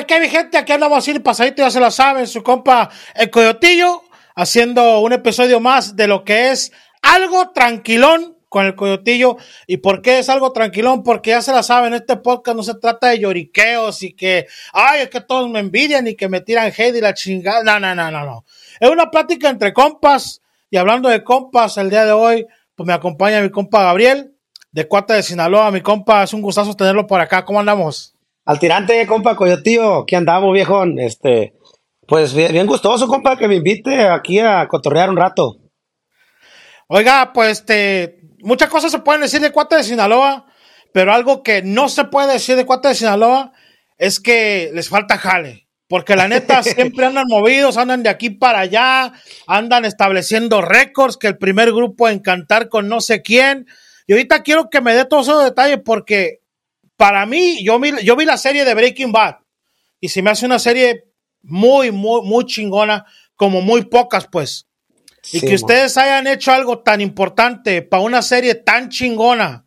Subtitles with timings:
[0.00, 2.90] pues qué mi gente, aquí andamos a ir pasadito, ya se lo saben, su compa
[3.14, 4.02] el Coyotillo,
[4.34, 9.36] haciendo un episodio más de lo que es algo tranquilón con el Coyotillo.
[9.66, 11.02] ¿Y por qué es algo tranquilón?
[11.02, 15.02] Porque ya se la saben, este podcast no se trata de lloriqueos y que, ay,
[15.02, 17.62] es que todos me envidian y que me tiran hate y la chingada.
[17.62, 18.44] No, no, no, no, no.
[18.80, 22.94] Es una plática entre compas y hablando de compas, el día de hoy, pues me
[22.94, 24.34] acompaña mi compa Gabriel,
[24.72, 25.70] de Cuata de Sinaloa.
[25.70, 27.44] Mi compa, es un gustazo tenerlo por acá.
[27.44, 28.14] ¿Cómo andamos?
[28.50, 30.98] Al tirante, compa Coyotillo, ¿qué andamos, viejón?
[30.98, 31.54] Este,
[32.08, 35.58] pues bien, bien gustoso, compa, que me invite aquí a cotorrear un rato.
[36.88, 40.46] Oiga, pues este, muchas cosas se pueden decir de Cuate de Sinaloa,
[40.92, 43.52] pero algo que no se puede decir de Cuate de Sinaloa
[43.98, 45.68] es que les falta jale.
[45.86, 49.12] Porque la neta siempre andan movidos, andan de aquí para allá,
[49.46, 53.68] andan estableciendo récords, que el primer grupo en cantar con no sé quién.
[54.08, 56.39] Y ahorita quiero que me dé todos esos detalles porque
[57.00, 59.36] para mí, yo vi, yo vi la serie de Breaking Bad
[60.00, 61.06] y se me hace una serie
[61.40, 63.06] muy, muy, muy chingona,
[63.36, 64.68] como muy pocas, pues.
[65.32, 69.64] Y que ustedes hayan hecho algo tan importante para una serie tan chingona,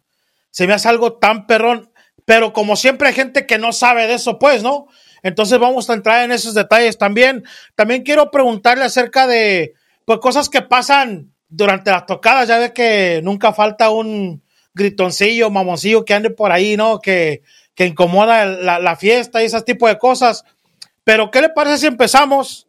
[0.51, 1.91] se me hace algo tan perrón.
[2.23, 4.85] Pero como siempre hay gente que no sabe de eso, pues, ¿no?
[5.23, 7.43] Entonces vamos a entrar en esos detalles también.
[7.73, 9.73] También quiero preguntarle acerca de
[10.05, 12.47] pues, cosas que pasan durante las tocadas.
[12.47, 14.42] Ya ve que nunca falta un
[14.73, 16.99] gritoncillo, mamoncillo que ande por ahí, ¿no?
[16.99, 17.41] Que,
[17.75, 20.43] que incomoda la, fiesta y ese tipo de cosas.
[21.03, 22.67] Pero, ¿qué le parece si empezamos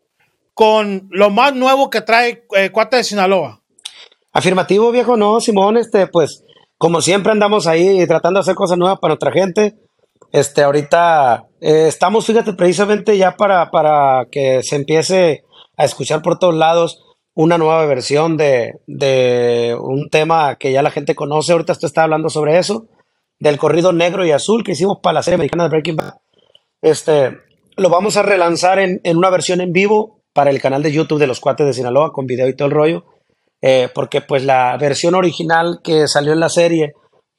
[0.55, 3.61] con lo más nuevo que trae eh, Cuate de Sinaloa.
[4.33, 6.45] Afirmativo, viejo, no, Simón, este, pues,
[6.79, 9.75] como siempre andamos ahí tratando de hacer cosas nuevas para nuestra gente.
[10.33, 15.45] Este, ahorita eh, estamos, fíjate, precisamente ya para, para que se empiece
[15.77, 17.03] a escuchar por todos lados
[17.35, 21.53] una nueva versión de, de un tema que ya la gente conoce.
[21.53, 22.87] Ahorita usted está hablando sobre eso,
[23.39, 26.15] del corrido negro y azul que hicimos para la serie americana de Breaking Bad.
[26.81, 27.37] Este,
[27.77, 31.21] lo vamos a relanzar en, en una versión en vivo para el canal de YouTube
[31.21, 33.05] de los cuates de Sinaloa con video y todo el rollo,
[33.63, 36.93] eh, porque pues la versión original que salió en la serie,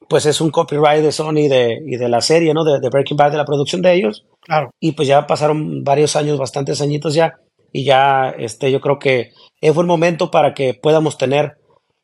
[0.08, 2.64] pues es un copyright de Sony de, y de la serie, ¿no?
[2.64, 4.26] De, Breaking Bad, de la producción de ellos.
[4.40, 4.70] Claro.
[4.80, 7.34] Y pues ya pasaron varios años, bastantes añitos ya,
[7.70, 9.30] y ya este, yo creo que
[9.60, 11.58] es buen momento para que podamos tener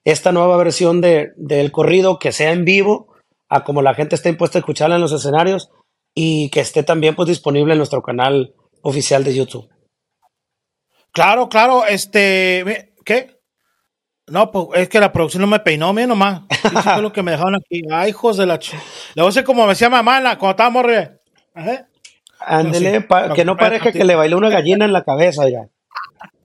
[0.05, 3.15] esta nueva versión de, del corrido que sea en vivo,
[3.49, 5.71] a como la gente esté impuesta a escucharla en los escenarios
[6.15, 9.69] y que esté también pues disponible en nuestro canal oficial de YouTube.
[11.13, 13.39] Claro, claro, este, ¿qué?
[14.27, 16.43] No, pues es que la producción no me peinó, mira nomás.
[16.51, 17.83] Eso fue lo que me dejaron aquí.
[17.91, 18.73] Ay, hijos de la ch...
[19.15, 21.21] Le voy a decir como me decía mamá cuando estábamos re...
[22.45, 25.69] Ándele, que no parezca que le bailó una gallina en la cabeza ya.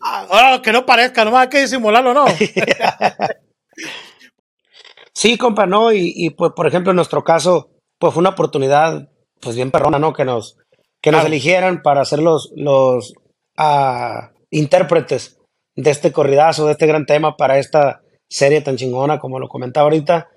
[0.01, 2.25] Ah, que no parezca, nomás hay que disimularlo, ¿no?
[5.13, 9.09] sí, compa, no, y, y, pues, por ejemplo, en nuestro caso, pues fue una oportunidad,
[9.41, 10.13] pues bien perrona, ¿no?
[10.13, 10.57] Que nos,
[11.01, 13.13] que nos eligieran para hacer los, los,
[13.57, 15.39] ah, intérpretes
[15.75, 19.85] de este corridazo, de este gran tema para esta serie tan chingona como lo comentaba
[19.85, 20.29] ahorita.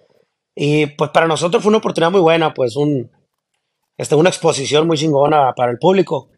[0.55, 3.11] Y pues para nosotros fue una oportunidad muy buena, pues un,
[3.97, 6.29] este, una exposición muy chingona para el público.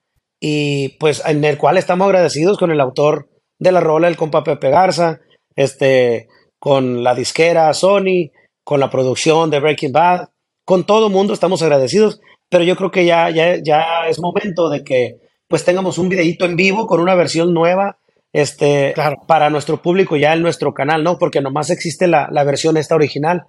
[0.44, 3.28] Y pues en el cual estamos agradecidos con el autor
[3.60, 5.20] de la rola, el compa Pepe Garza,
[5.54, 6.26] este,
[6.58, 8.32] con la disquera Sony,
[8.64, 10.30] con la producción de Breaking Bad,
[10.64, 14.68] con todo el mundo estamos agradecidos, pero yo creo que ya, ya, ya es momento
[14.68, 17.98] de que pues tengamos un videito en vivo con una versión nueva
[18.32, 18.94] este,
[19.28, 21.18] para nuestro público ya en nuestro canal, ¿no?
[21.18, 23.44] Porque nomás existe la, versión esta original,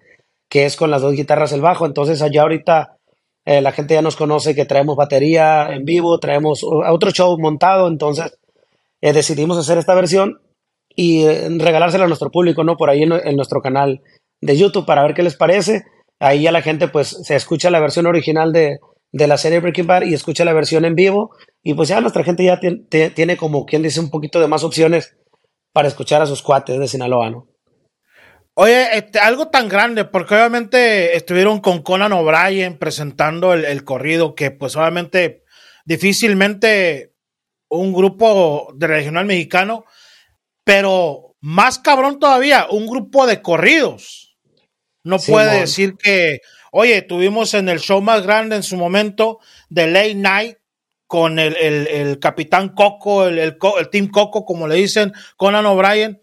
[0.47, 1.87] que es con las dos guitarras el bajo.
[1.87, 2.97] Entonces allá ahorita
[3.45, 7.87] eh, la gente ya nos conoce que traemos batería en vivo, traemos otro show montado,
[7.87, 8.37] entonces
[9.01, 10.39] eh, decidimos hacer esta versión
[10.95, 12.77] y eh, regalársela a nuestro público, ¿no?
[12.77, 14.01] Por ahí en, nuestro canal
[14.41, 15.83] de YouTube para ver qué les parece.
[16.19, 18.79] Ahí ya la gente pues se escucha la versión original de,
[19.11, 21.31] de la serie Breaking Bad y escucha la versión en vivo.
[21.61, 22.59] Y pues ya nuestra gente ya
[23.13, 25.17] tiene como quien dice un poquito de más opciones
[25.73, 27.47] para escuchar a sus cuates de Sinaloa, ¿no?
[28.55, 34.51] Oye, este, algo tan grande, porque obviamente estuvieron con Conan O'Brien presentando el, corrido, que
[34.51, 35.43] pues obviamente
[35.85, 37.13] difícilmente
[37.69, 39.85] un grupo de regional mexicano,
[40.63, 44.37] pero más cabrón todavía, un grupo de corridos.
[45.03, 46.39] No puede decir que
[46.75, 49.39] Oye, tuvimos en el show más grande en su momento
[49.69, 50.57] de Late Night
[51.05, 53.57] con el, capitán Coco, el, el,
[53.91, 56.19] Team Coco, como le dicen, Conan O'Brien.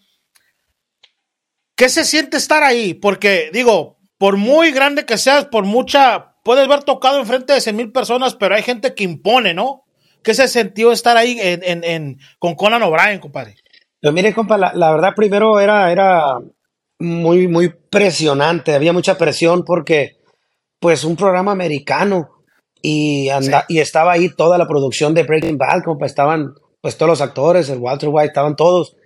[1.80, 2.92] ¿Qué se siente estar ahí?
[2.92, 7.74] Porque, digo, por muy grande que seas, por mucha, puedes ver tocado enfrente de 100
[7.74, 9.84] mil personas, pero hay gente que impone, ¿no?
[10.22, 13.54] ¿Qué se sintió estar ahí en, con Conan O'Brien, compadre?
[13.98, 16.36] Pues mire, compa, la, la, verdad primero era, era
[16.98, 20.18] muy, muy presionante, había mucha presión porque
[20.80, 22.28] pues un programa americano
[22.82, 27.08] y, anda, y estaba ahí toda la producción de Breaking Bad, como estaban pues todos
[27.08, 28.96] los actores, el Walter White, estaban todos.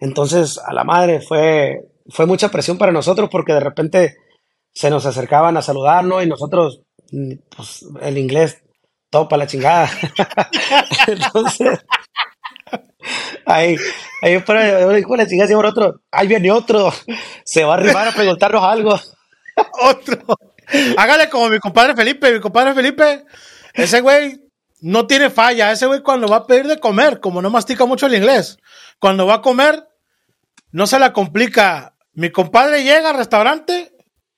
[0.00, 4.16] Entonces, a la madre, fue, fue mucha presión para nosotros porque de repente
[4.72, 8.62] se nos acercaban a saludarnos y nosotros, mm, pues el inglés,
[9.10, 9.90] todo para la chingada.
[11.06, 11.78] Entonces,
[13.46, 13.76] ahí,
[14.22, 16.92] ahí para, hijo la chingada, por otro, ahí viene otro,
[17.44, 18.98] se va a arribar a preguntarnos algo.
[19.82, 20.18] otro.
[20.96, 23.24] Hágale como mi compadre Felipe, mi compadre Felipe,
[23.74, 24.40] ese güey
[24.80, 28.06] no tiene falla, ese güey cuando va a pedir de comer, como no mastica mucho
[28.06, 28.56] el inglés,
[28.98, 29.84] cuando va a comer,
[30.72, 31.94] no se la complica.
[32.20, 33.92] Mi compadre llega al restaurante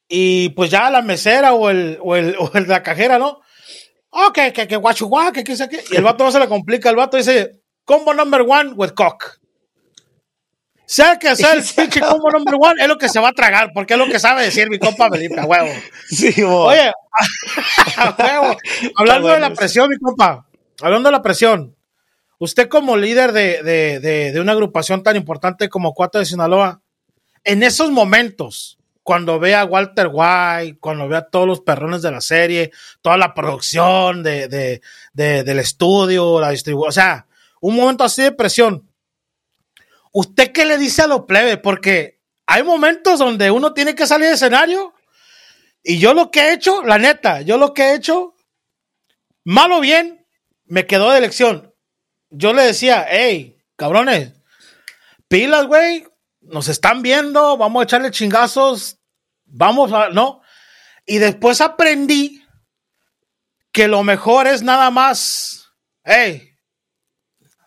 [0.09, 3.41] y pues ya la mesera o el, o el, o el la cajera, ¿no?
[4.11, 5.85] Ok, que, que, que, que, que.
[5.91, 9.41] Y el vato no se le complica, el vato dice, combo number one with cock.
[10.87, 13.73] Sea que sea el pinche combo number one, es lo que se va a tragar,
[13.75, 15.73] porque es lo que sabe decir mi compa Felipe, a huevo.
[16.07, 16.93] Sí, Oye,
[17.97, 18.57] a huevo.
[18.95, 20.47] Hablando de la presión, mi compa,
[20.81, 21.77] hablando de la presión,
[22.39, 26.82] usted como líder de, de, de, de una agrupación tan importante como Cuatro de Sinaloa,
[27.45, 32.11] en esos momentos, cuando ve a Walter White, cuando ve a todos los perrones de
[32.11, 34.81] la serie, toda la producción de, de,
[35.13, 37.27] de del estudio, la distribución, o sea,
[37.61, 38.89] un momento así de presión.
[40.13, 41.57] ¿Usted qué le dice a los plebes?
[41.59, 44.93] Porque hay momentos donde uno tiene que salir de escenario
[45.83, 48.35] y yo lo que he hecho, la neta, yo lo que he hecho,
[49.45, 50.25] mal o bien,
[50.65, 51.75] me quedó de elección.
[52.31, 54.33] Yo le decía, hey, cabrones,
[55.29, 56.07] pilas, güey,
[56.43, 58.99] nos están viendo, vamos a echarle chingazos,
[59.45, 60.41] vamos a, ¿no?
[61.07, 62.43] Y después aprendí
[63.73, 65.73] que lo mejor es nada más,
[66.05, 66.51] hey,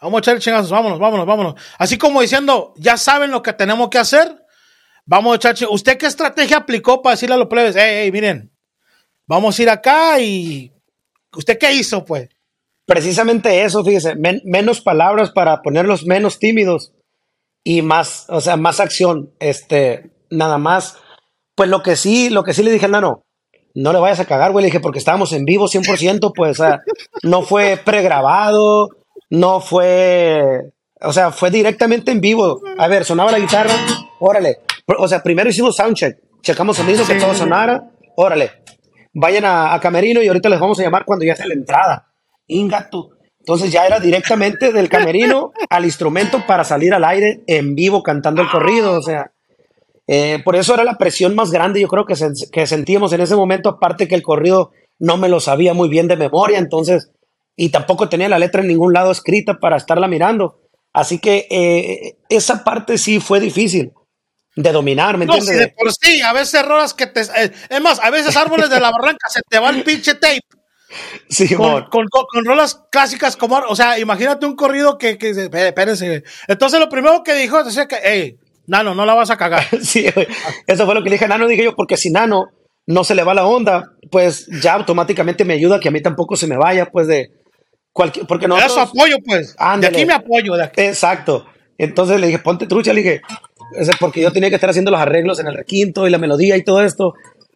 [0.02, 1.56] vamos a echarle chingazos, vámonos, vámonos, vámonos.
[1.78, 4.44] Así como diciendo, ya saben lo que tenemos que hacer,
[5.06, 5.70] vamos a echar.
[5.70, 8.52] ¿Usted qué estrategia aplicó para decirle a los plebes, hey, hey, miren,
[9.26, 10.72] vamos a ir acá y,
[11.34, 12.30] ¿usted qué hizo, pues?
[12.86, 16.95] Precisamente eso, fíjese, men menos palabras para ponerlos menos tímidos
[17.68, 20.98] y más, o sea, más acción, este, nada más.
[21.56, 23.24] Pues lo que sí, lo que sí le dije al nano,
[23.74, 26.64] no le vayas a cagar, güey, le dije, porque estábamos en vivo 100%, pues, o
[26.64, 26.82] sea,
[27.24, 28.90] no fue pregrabado,
[29.32, 32.62] no fue, o sea, fue directamente en vivo.
[32.78, 33.74] A ver, sonaba la guitarra,
[34.20, 34.60] órale.
[35.00, 38.52] O sea, primero hicimos soundcheck, checamos sonido, que todo sonara, órale.
[39.12, 42.14] Vayan a, a, Camerino y ahorita les vamos a llamar cuando ya esté la entrada.
[42.48, 43.15] Ingato.
[43.46, 48.42] Entonces ya era directamente del camerino al instrumento para salir al aire en vivo cantando
[48.42, 48.94] el corrido.
[48.94, 49.34] O sea,
[50.08, 52.16] eh, por eso era la presión más grande, yo creo que,
[52.52, 56.08] que sentíamos en ese momento, aparte que el corrido no me lo sabía muy bien
[56.08, 57.12] de memoria, entonces,
[57.56, 60.60] y tampoco tenía la letra en ningún lado escrita para estarla mirando.
[60.92, 63.94] Así que eh, esa parte sí fue difícil
[64.56, 65.56] de dominar, ¿me no, entiendes?
[65.56, 67.22] Si de por sí, a veces rolas que te...
[67.22, 70.42] Eh, es más, a veces árboles de la barranca se te va el pinche tape.
[71.30, 75.30] Sí, con, con, con, con, rolas clásicas como, o sea, imagínate un corrido que, que
[75.30, 76.24] espérense.
[76.48, 78.38] Entonces lo primero que dijo es que, hey,
[78.68, 79.66] Nano, no la vas a cagar.
[79.82, 80.06] sí,
[80.68, 82.50] eso fue lo que le dije a Nano, dije yo, porque si Nano
[82.88, 86.36] no se le va la onda, pues ya automáticamente me ayuda que a mí tampoco
[86.36, 87.32] se me vaya, pues de
[87.92, 88.58] cualquier, porque no.
[88.58, 89.56] Eso apoyo, pues.
[89.58, 89.92] Ándale.
[89.92, 90.82] De aquí me apoyo, de aquí.
[90.82, 91.46] Exacto.
[91.78, 93.22] Entonces le dije, ponte trucha, le dije,
[94.00, 96.64] porque yo tenía que estar haciendo los arreglos en el requinto y la melodía y
[96.64, 97.14] todo esto.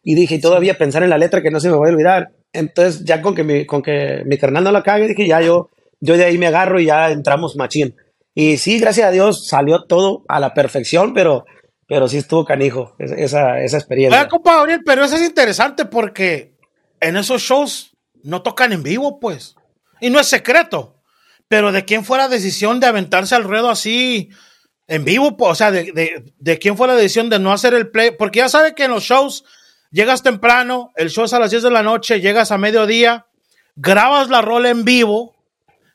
[0.10, 2.32] Y dije, y todavía pensar en la letra que no se me va a olvidar.
[2.52, 5.70] Entonces, ya con que mi, con que mi carnal no la cague, dije, ya yo,
[6.00, 7.96] yo de ahí me agarro y ya entramos machín.
[8.34, 11.46] Y sí, gracias a Dios salió todo a la perfección, pero,
[11.88, 14.20] pero sí estuvo canijo esa, esa experiencia.
[14.20, 16.56] Oye, compa Gabriel, pero eso es interesante porque
[17.02, 19.54] en esos shows no tocan en vivo, pues.
[20.02, 21.04] Y no es secreto.
[21.48, 24.30] Pero de quién fue la decisión de aventarse al ruedo así
[24.88, 25.52] en vivo, pues?
[25.52, 28.40] o sea, de, de, de quién fue la decisión de no hacer el play, porque
[28.40, 29.46] ya sabe que en los shows
[29.92, 33.28] llegas temprano, el show es a las 10 de la noche, llegas a mediodía,
[33.76, 35.36] grabas la rola en vivo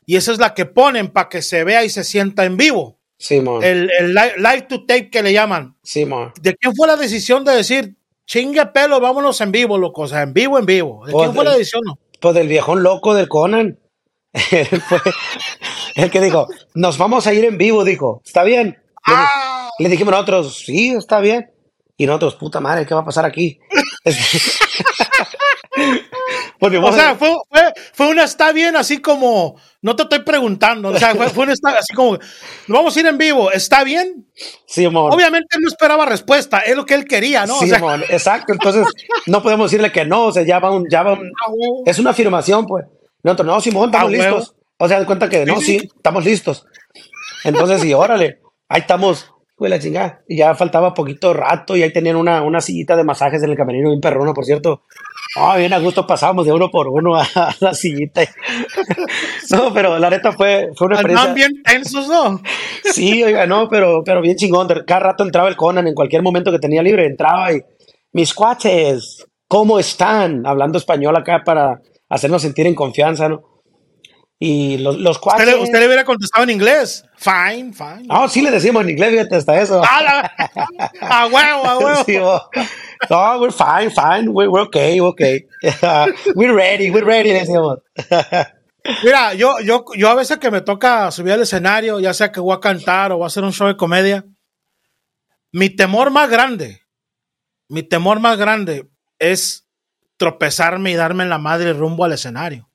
[0.05, 2.99] y esa es la que ponen para que se vea y se sienta en vivo.
[3.17, 3.63] Sí, man.
[3.63, 5.75] El, el live to tape que le llaman.
[5.83, 6.31] Sí, man.
[6.41, 10.03] ¿De quién fue la decisión de decir, chingue pelo, vámonos en vivo, loco?
[10.03, 11.05] O sea, en vivo, en vivo.
[11.05, 11.81] ¿De pues quién fue del, la decisión?
[11.85, 11.97] No?
[12.19, 13.79] Pues del viejón loco del Conan.
[14.33, 14.99] fue
[15.95, 18.77] el que dijo, nos vamos a ir en vivo, dijo, ¿está bien?
[19.07, 19.69] Ah.
[19.79, 21.51] Le, le dijimos nosotros, sí, está bien.
[21.97, 23.59] Y nosotros, puta madre, ¿qué va a pasar aquí?
[26.59, 30.89] Porque o sea, fue, fue, fue, una está bien así como, no te estoy preguntando,
[30.89, 32.17] o sea, fue, fue una está así como,
[32.67, 34.27] vamos a ir en vivo, ¿está bien?
[34.65, 35.13] Sí, amor.
[35.13, 37.59] Obviamente no esperaba respuesta, es lo que él quería, ¿no?
[37.59, 38.85] Sí, o sea, amor, exacto, entonces
[39.25, 41.31] no podemos decirle que no, o sea, ya va un, ya va un,
[41.85, 42.85] es una afirmación, pues.
[43.23, 44.55] Nosotros, no, Simón, estamos Ah, listos.
[44.77, 46.65] O sea, de cuenta que no, sí, estamos listos.
[47.43, 50.21] Entonces, y órale, ahí estamos Fue la chingada.
[50.27, 53.55] Y ya faltaba poquito rato y ahí tenían una, una sillita de masajes en el
[53.55, 54.83] camerino, bien perrona, por cierto.
[55.37, 57.25] Ah, bien a gusto pasábamos de uno por uno a,
[57.61, 58.21] la sillita.
[59.51, 61.33] no, pero la neta fue, fue una experiencia.
[61.33, 62.41] bien tensos, ¿no?
[62.83, 64.67] sí, oiga, no, pero, pero bien chingón.
[64.85, 67.61] Cada rato entraba el Conan, en cualquier momento que tenía libre, entraba y
[68.11, 70.45] mis cuates, ¿cómo están?
[70.45, 73.54] Hablando español acá para hacernos sentir en confianza, ¿no?
[74.37, 75.55] Y los, los cuates.
[75.55, 77.05] ¿Usted le, hubiera contestado en inglés.
[77.15, 78.05] Fine, fine.
[78.09, 79.81] Ah, sí le decimos en inglés, fíjate, hasta eso.
[79.83, 82.03] a huevo, a huevo.
[82.05, 82.17] Sí,
[83.09, 84.29] no, we're fine, fine.
[84.29, 85.47] We're, we're okay, we're okay.
[86.35, 87.79] we're ready, we're ready, decimos.
[89.03, 92.39] Mira, yo, yo, yo a veces que me toca subir al escenario, ya sea que
[92.39, 94.25] voy a cantar o voy a hacer un show de comedia,
[95.51, 96.81] mi temor más grande,
[97.67, 99.67] mi temor más grande es
[100.17, 102.69] tropezarme y darme en la madre rumbo al escenario.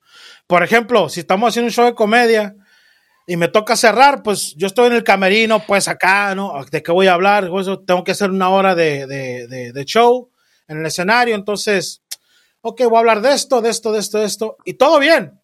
[0.50, 2.57] Por ejemplo, si estamos haciendo un show de comedia
[3.25, 6.54] y me toca cerrar, pues yo estoy en el camerino, pues acá, ¿no?
[6.69, 7.49] ¿De qué voy a hablar?
[7.49, 10.28] Pues, tengo que hacer una hora de, de, show
[10.66, 12.02] en el escenario, entonces,
[12.62, 15.40] ok, voy a hablar de esto, de esto, de esto, de esto, y todo bien.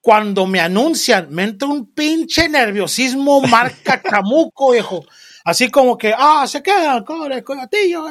[0.00, 5.04] Cuando me anuncian, me entra un pinche nerviosismo marca chamuco, viejo.
[5.44, 8.04] Así como que, ah, se queda, corre, coyotillo,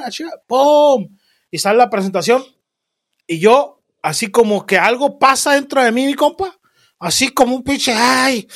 [0.46, 1.18] pum.
[1.50, 2.44] Y sale la presentación.
[3.26, 6.60] Y yo así como que algo pasa dentro de mí, mi compa,
[7.00, 8.48] así como un pinche, ay,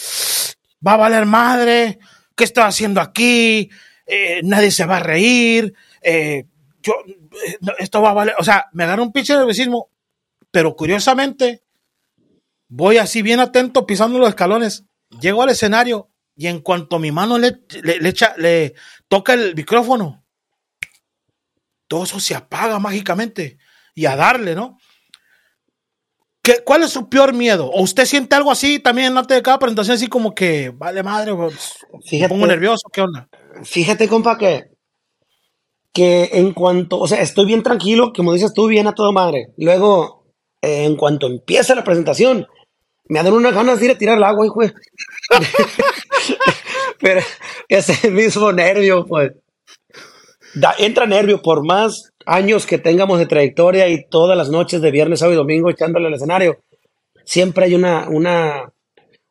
[0.85, 1.99] va a valer madre,
[2.35, 3.69] ¿qué estoy haciendo aquí?
[4.05, 6.45] Eh, nadie se va a reír, eh,
[6.81, 6.93] yo,
[7.47, 9.89] eh, esto va a valer, o sea, me agarra un pinche nerviosismo,
[10.51, 11.63] pero curiosamente,
[12.67, 14.85] voy así bien atento pisando los escalones,
[15.21, 17.59] llego al escenario y en cuanto mi mano le,
[18.03, 18.73] echa, le
[19.07, 20.25] toca el micrófono,
[21.87, 23.57] todo eso se apaga mágicamente
[23.95, 24.77] y a darle, ¿no?
[26.43, 27.67] ¿Qué, ¿Cuál es su peor miedo?
[27.67, 31.33] ¿O usted siente algo así también antes de cada presentación, así como que, vale madre,
[31.33, 31.77] pues,
[32.11, 33.29] me pongo nervioso, ¿qué onda?
[33.63, 34.65] Fíjate, compa, que,
[35.93, 39.53] que en cuanto, o sea, estoy bien tranquilo, como dices tú, bien a todo madre.
[39.55, 40.25] Luego,
[40.61, 42.45] eh, en cuanto empieza la presentación,
[43.07, 44.59] me dan unas ganas de ir a tirar el agua, hijo.
[46.99, 47.21] Pero
[47.69, 49.31] ese mismo nervio, pues,
[50.55, 54.91] da, entra nervio por más años que tengamos de trayectoria y todas las noches de
[54.91, 56.59] viernes, sábado y domingo echándole al escenario,
[57.25, 58.71] siempre hay una, una,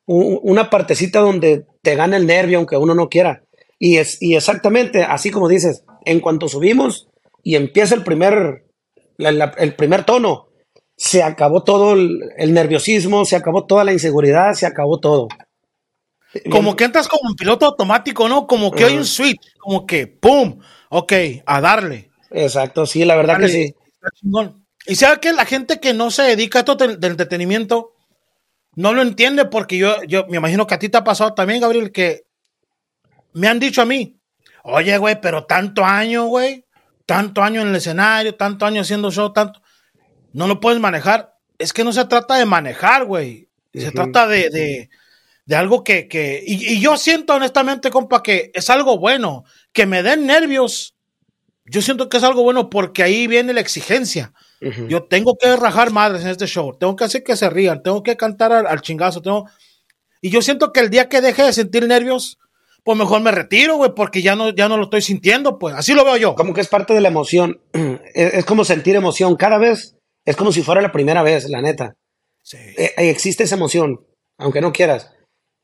[0.07, 3.45] una partecita donde te gana el nervio aunque uno no quiera.
[3.79, 7.09] Y, es, y exactamente, así como dices, en cuanto subimos
[7.43, 8.64] y empieza el primer,
[9.19, 10.52] el primer tono,
[10.97, 15.26] se acabó todo el, nerviosismo, se acabó toda la inseguridad, se acabó todo.
[16.49, 18.47] Como que entras como un piloto automático, ¿no?
[18.47, 20.61] Como que hay un switch, como que, ¡pum!
[20.95, 21.13] Ok,
[21.47, 22.11] a darle.
[22.31, 23.75] Exacto, sí, la verdad que sí.
[24.87, 27.95] Y sabe que la gente que no se dedica a esto del, entretenimiento
[28.75, 31.63] no lo entiende porque yo, yo me imagino que a ti te ha pasado también,
[31.63, 32.25] Gabriel, que
[33.33, 34.21] me han dicho a mí,
[34.65, 36.67] oye, güey, pero tanto año, güey,
[37.07, 39.63] tanto año en el escenario, tanto año haciendo show, tanto,
[40.35, 41.33] no lo puedes manejar.
[41.57, 43.49] Es que no se trata de manejar, güey.
[43.73, 44.91] Se trata de, de,
[45.45, 49.87] de, algo que, que y, y, yo siento honestamente, compa, que es algo bueno, que
[49.87, 50.95] me den nervios
[51.65, 54.33] yo siento que es algo bueno porque ahí viene la exigencia.
[54.89, 58.05] Yo tengo que rajar madres en este show, tengo que hacer que se rían, tengo
[58.05, 59.49] que cantar al, chingazo, tengo...
[60.21, 62.39] Y yo siento que el día que deje de sentir nervios,
[62.85, 65.95] pues mejor me retiro, güey, porque ya no, ya no lo estoy sintiendo, pues así
[65.95, 66.37] lo veo yo.
[66.37, 67.61] Como que es parte de la emoción,
[68.15, 71.95] es, como sentir emoción, cada vez es como si fuera la primera vez, la neta.
[72.43, 72.59] Sí.
[72.77, 74.07] Eh, existe esa emoción,
[74.39, 75.11] aunque no quieras.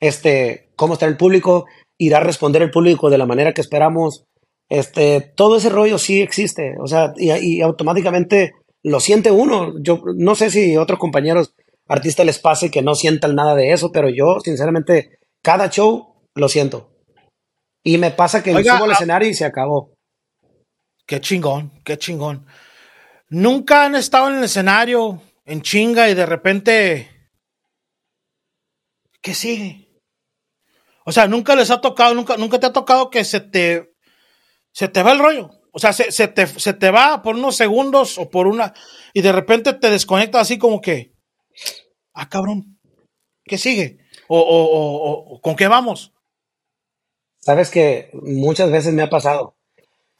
[0.00, 1.66] Este, cómo está el público,
[1.98, 4.28] irá a responder el público de la manera que esperamos,
[4.68, 8.52] este, todo ese rollo sí existe, o sea, y, automáticamente
[8.82, 9.74] lo siente uno.
[9.80, 11.54] Yo no sé si otros compañeros
[11.86, 16.48] artistas les pase que no sientan nada de eso, pero yo, sinceramente, cada show lo
[16.48, 16.92] siento.
[17.82, 19.94] Y me pasa que subo al ah, escenario y se acabó.
[21.06, 22.46] Qué chingón, qué chingón.
[23.30, 27.08] Nunca han estado en el escenario en chinga y de repente.
[29.22, 29.87] ¿Qué sigue?
[31.08, 33.94] O sea, nunca les ha tocado, nunca, nunca te ha tocado que se te
[34.72, 35.48] se te va el rollo.
[35.72, 38.74] O sea, se, te, se te va por unos segundos o por una.
[39.14, 41.14] Y de repente te desconecta así como que.
[42.12, 42.78] Ah, cabrón.
[43.42, 43.96] ¿Qué sigue?
[44.28, 46.12] ¿O, o, con qué vamos?
[47.40, 49.56] Sabes que muchas veces me ha pasado.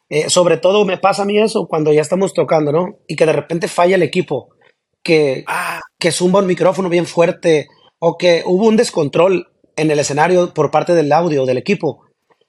[0.09, 2.99] Eh, sobre todo me pasa a mí eso cuando ya estamos tocando, ¿no?
[3.07, 4.55] Y que de repente falla el equipo.
[5.03, 5.83] Que, ah.
[5.99, 7.67] que zumba un micrófono bien fuerte.
[7.99, 12.05] O que hubo un descontrol en el escenario por parte del audio del equipo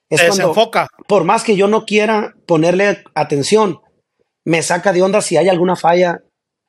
[0.09, 0.87] es desenfoca.
[1.07, 3.79] Por más que yo no quiera ponerle atención,
[4.43, 6.19] me saca de onda si hay alguna falla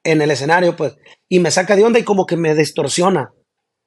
[0.05, 0.97] en el escenario, pues,
[1.29, 3.33] y me saca de onda y como que me distorsiona.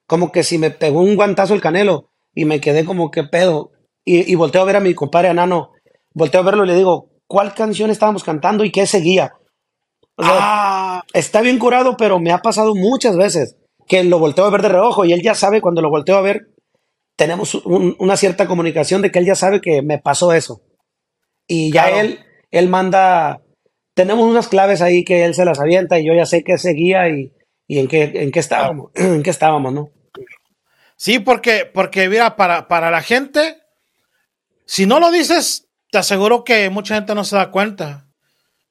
[0.07, 3.71] Como que si me pegó un guantazo el canelo y me quedé como que pedo,
[4.05, 5.71] Y, y volteo a ver a mi compadre Anano,
[6.13, 9.33] volteo a verlo y le digo, ¿cuál canción estábamos cantando y qué seguía?
[10.17, 13.55] O sea, Ah, está bien curado, pero me ha pasado muchas veces
[13.87, 16.21] que lo volteo a ver de reojo y él ya sabe cuando lo volteo a
[16.21, 16.47] ver,
[17.15, 20.61] tenemos un- una cierta comunicación de que él ya sabe que me pasó eso.
[21.47, 21.99] Y ya Claro.
[22.01, 22.19] él,
[22.51, 23.41] él manda,
[23.93, 27.09] tenemos unas claves ahí que él se las avienta y yo ya sé qué seguía
[27.09, 27.31] y,
[27.67, 29.89] y en qué, en qué estábamos, en qué estábamos, ¿no?
[30.95, 33.57] sí, porque, porque mira, para, para la gente,
[34.65, 38.07] si no lo dices, te aseguro que mucha gente no se da cuenta.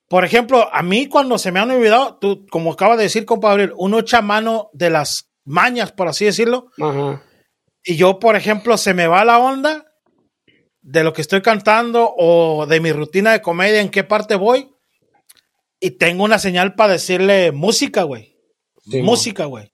[0.09, 3.65] Por ejemplo, a mí cuando se me han olvidado, tú, como acaba de decir, compadre,
[3.65, 7.23] Abril, uno echa mano de las mañas, por así decirlo, Ajá.
[7.85, 9.87] Y yo, por ejemplo, se me va la onda
[10.81, 14.75] de lo que estoy cantando o de mi rutina de comedia, en qué parte voy,
[15.81, 18.37] y tengo una señal para decirle música, güey.
[18.89, 19.73] Sí, música, güey.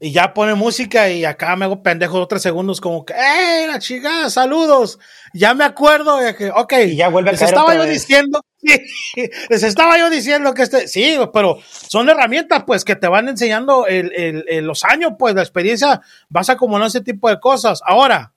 [0.00, 3.66] Y ya pone música y acá me hago pendejo dos, tres segundos como que, ¡eh,
[3.66, 4.28] la chica!
[4.28, 4.98] ¡Saludos!
[5.32, 6.72] Ya me acuerdo de que, ok.
[6.88, 7.90] Y ya vuelve a les estaba yo vez.
[7.90, 8.40] diciendo,
[9.50, 13.86] les estaba yo diciendo que este, sí, pero son herramientas, pues, que te van enseñando
[13.86, 17.80] el, el- los años, pues, la experiencia, vas acumulando ese tipo de cosas.
[17.86, 18.34] Ahora,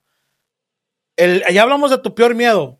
[1.16, 2.78] ya hablamos de tu peor miedo.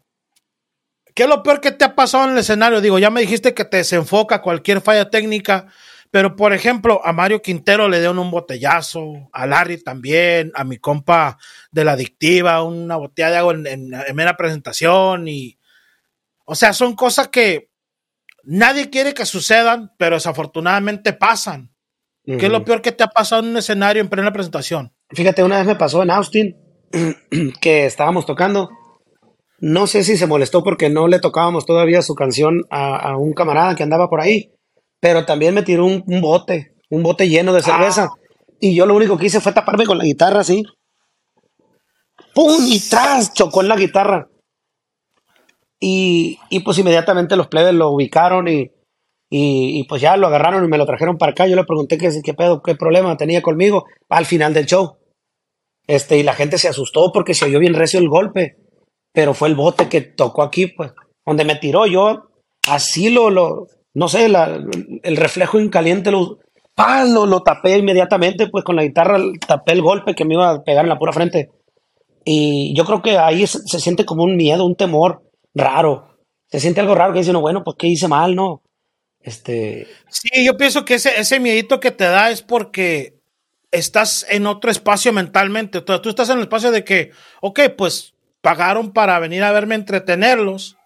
[1.15, 2.81] ¿Qué es lo peor que te ha pasado en el escenario?
[2.81, 5.67] Digo, ya me dijiste que te desenfoca cualquier falla técnica,
[6.13, 10.79] pero por ejemplo, a Mario Quintero le dieron un botellazo, a Larry también, a mi
[10.79, 11.37] compa
[11.73, 15.58] de la adictiva, una botella de agua en, en, en mera presentación y,
[16.51, 17.69] o sea, son cosas que
[18.43, 21.75] nadie quiere que sucedan, pero desafortunadamente pasan.
[22.25, 24.95] ¿Qué es lo peor que te ha pasado en un escenario en plena presentación?
[25.11, 26.57] Fíjate, una vez me pasó en Austin
[27.61, 28.71] que estábamos tocando.
[29.61, 33.35] No sé si se molestó porque no le tocábamos todavía su canción a, a un
[33.35, 34.51] camarada que andaba por ahí,
[35.01, 38.09] pero también me tiró un, un bote, un bote lleno de cerveza.
[38.59, 40.65] Y yo lo único que hice fue taparme con la guitarra así.
[42.35, 42.57] ¡Pum!
[42.67, 44.29] Y tras, chocó en la guitarra.
[45.81, 48.71] Y, y pues inmediatamente los plebes lo ubicaron y,
[49.31, 51.47] y, y, pues ya lo agarraron y me lo trajeron para acá.
[51.47, 54.97] Yo le pregunté qué, qué pedo, qué problema tenía conmigo al final del show.
[55.87, 58.57] Este, y la gente se asustó porque se oyó bien recio el golpe.
[59.13, 60.93] Pero fue el bote que tocó aquí, pues,
[61.27, 62.25] donde me tiró yo.
[62.69, 64.61] Así lo, lo no sé, la-
[65.03, 66.39] el reflejo en caliente lo,
[67.07, 70.63] lo, lo tapé inmediatamente, pues con la guitarra tapé el golpe que me iba a
[70.63, 71.51] pegar en la pura frente.
[72.25, 75.23] Y yo creo que ahí se, se siente como un miedo, un temor
[75.55, 76.19] raro.
[76.47, 78.63] Se siente algo raro que dice, no, bueno, pues qué hice mal, ¿no?
[79.21, 83.21] Este, Sí, yo pienso que ese, ese miedito que te da es porque
[83.71, 85.81] estás en otro espacio mentalmente.
[85.83, 87.11] Tú, tú estás en el espacio de que,
[87.43, 90.77] ok, pues pagaron para venir a verme entretenerlos.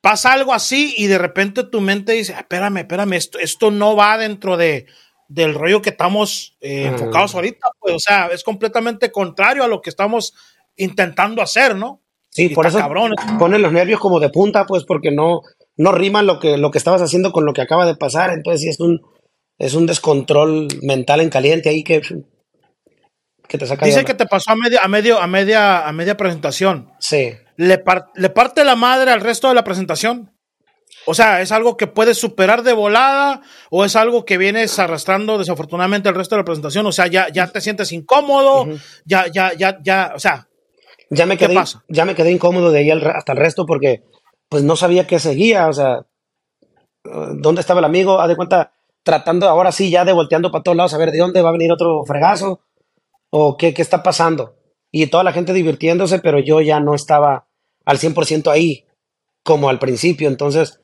[0.00, 3.96] Pasa algo así y de repente tu mente dice, "Ah, espérame, espérame, esto, esto no
[3.96, 4.86] va dentro de,
[5.28, 7.66] del rollo que estamos eh, enfocados ahorita.
[7.80, 10.34] Pues, o sea, es completamente contrario a lo que estamos
[10.76, 12.02] intentando hacer, ¿no?
[12.34, 13.14] Sí, por eso cabrón.
[13.38, 15.40] pone los nervios como de punta, pues porque no,
[15.76, 18.30] no rima lo que, lo que estabas haciendo con lo que acaba de pasar.
[18.30, 19.00] Entonces sí es un,
[19.58, 22.02] es un descontrol mental en caliente ahí que,
[23.48, 26.16] que te saca Dice que te pasó a media, a medio, a media, a media
[26.16, 26.90] presentación.
[26.98, 27.32] Sí.
[27.56, 30.30] le, par- le parte la madre al resto de la presentación.
[31.06, 35.36] O sea, ¿es algo que puedes superar de volada o es algo que vienes arrastrando
[35.36, 36.86] desafortunadamente el resto de la presentación?
[36.86, 38.66] O sea, ya, ya te sientes incómodo,
[39.04, 40.48] ya, ya, ya, ya, o sea,
[41.10, 41.84] Ya me ¿Qué quedé, pasa?
[41.88, 44.02] ya me quedé incómodo de ahí hasta el resto porque
[44.48, 46.06] pues no sabía qué seguía, o sea,
[47.04, 50.62] eh, dónde estaba el amigo, haz de cuenta, tratando ahora sí ya de volteando para
[50.62, 52.60] todos lados a ver de dónde va a venir otro fregazo
[53.30, 54.56] o qué, qué está pasando.
[54.90, 57.46] Y toda la gente divirtiéndose, pero yo ya no estaba
[57.84, 58.86] al 100% ahí
[59.42, 60.80] como al principio, entonces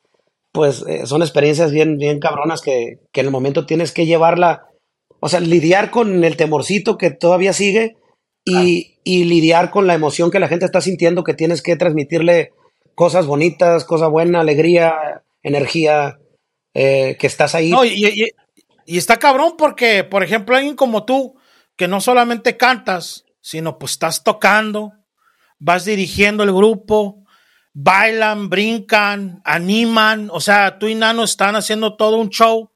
[0.51, 4.65] pues eh, son experiencias bien, bien cabronas que, que en el momento tienes que llevarla,
[5.21, 7.95] o sea, lidiar con el temorcito que todavía sigue
[8.45, 12.51] y, y lidiar con la emoción que la gente está sintiendo, que tienes que transmitirle
[12.95, 16.19] cosas bonitas, cosas buenas, alegría, energía,
[16.73, 17.69] eh, que estás ahí.
[17.71, 18.31] no, y, y-
[18.85, 21.35] y está cabrón porque, por ejemplo, alguien como tú,
[21.77, 24.91] que no solamente cantas, sino pues estás tocando,
[25.59, 27.23] vas dirigiendo el grupo,
[27.73, 32.71] bailan, brincan, animan, o sea, tú y Nano están haciendo todo un show.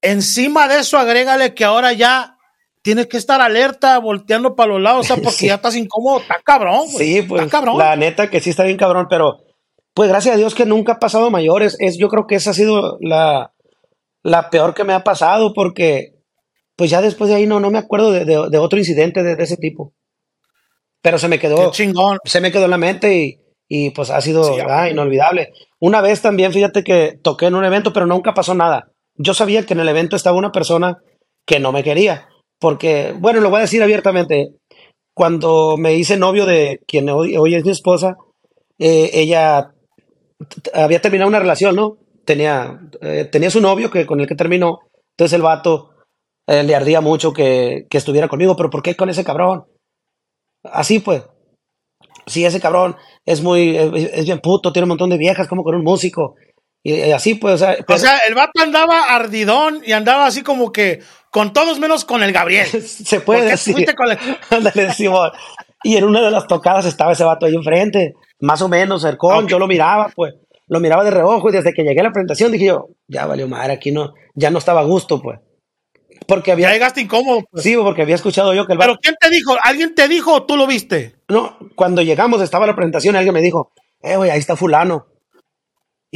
[0.00, 2.33] Encima de eso, agrégale que ahora ya
[2.84, 5.46] tienes que estar alerta, volteando para los lados, o sea, porque Sí.
[5.48, 7.14] ya estás incómodo, está cabrón, güey.
[7.14, 7.78] Sí, pues está cabrón.
[7.78, 9.38] la neta que sí está bien cabrón, pero
[9.94, 11.76] pues gracias a Dios que nunca ha pasado mayores.
[11.80, 13.52] Es, yo creo que esa ha sido la,
[14.22, 16.12] la peor que me ha pasado porque
[16.76, 19.34] pues ya después de ahí no, no me acuerdo de, de- de otro incidente de,
[19.36, 19.94] de ese tipo.
[21.00, 22.18] Pero se me Qué quedó, chingón.
[22.24, 25.52] se me quedó en la mente y, y, pues ha sido Sí, ah, inolvidable.
[25.78, 28.90] Una vez también, fíjate que toqué en un evento, pero nunca pasó nada.
[29.16, 30.98] Yo sabía que en el evento estaba una persona
[31.46, 32.26] que no me quería,
[32.64, 34.54] porque, bueno, lo voy a decir abiertamente,
[35.14, 38.16] cuando me hice novio de quien hoy, es mi esposa,
[38.78, 39.74] eh, ella
[40.72, 41.98] había terminado una relación, ¿no?
[42.24, 44.78] Tenía, eh, tenía su novio que, con el que terminó,
[45.10, 45.90] entonces el vato
[46.46, 49.66] eh, le ardía mucho que, que estuviera conmigo, pero ¿por qué con ese cabrón?
[50.62, 51.22] Así pues.
[52.24, 52.96] Sí, ese cabrón
[53.26, 56.36] es muy, es, es bien puto, tiene un montón de viejas como con un músico.
[56.86, 60.26] Y, y así pues, o sea, O pero- sea, el vato andaba ardidón y andaba
[60.26, 62.66] así como que con todos menos con el Gabriel.
[62.82, 63.72] se puede ¿Por qué decir.
[63.74, 64.18] fuiste con el-
[64.50, 65.30] Ándale, Simón.
[65.82, 69.44] Y en una de las tocadas estaba ese vato ahí enfrente, más o menos cercón,
[69.44, 69.50] Ok.
[69.50, 70.34] yo lo miraba, pues,
[70.68, 73.48] lo miraba de reojo y desde que llegué a la presentación dije yo, ya valió
[73.48, 75.40] madre, aquí no, ya no estaba a gusto, pues.
[76.26, 77.42] Porque Ya había, llegaste incómodo.
[77.50, 77.62] pues.
[77.62, 79.56] sí, porque había escuchado yo que el Pero vato, ¿quién te dijo?
[79.62, 81.16] ¿Alguien te dijo o tú lo viste?
[81.28, 85.06] no, cuando llegamos estaba la presentación y alguien me dijo, eh, güey, ahí está fulano.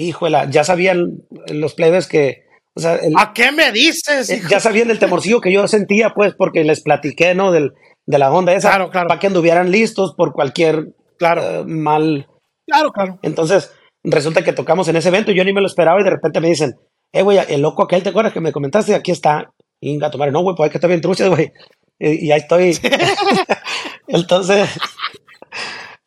[0.01, 4.31] Híjole, ya sabían los plebes que, o sea, el- ¿A qué me dices?
[4.31, 4.49] Eh, hijo?
[4.49, 7.51] ya sabían el temorcillo que yo sentía, pues, porque les platiqué, ¿no?
[7.51, 7.73] Del,
[8.07, 8.69] de la onda esa.
[8.71, 9.09] Claro, claro.
[9.09, 12.29] Para que anduvieran listos por cualquier Claro, eh, mal.
[12.65, 13.19] claro, claro.
[13.23, 13.73] Entonces,
[14.05, 16.41] resulta que tocamos en ese evento y yo ni me lo esperaba y de repente
[16.41, 16.77] me dicen,
[17.13, 18.95] eh, güey, el loco aquel, ¿te acuerdas que me comentaste?
[18.95, 19.51] Aquí está.
[19.81, 21.51] Inga, tomar, no, güey, pues hay que estar bien truchas, güey.
[21.99, 22.79] Y, y ahí estoy.
[24.07, 24.69] Entonces,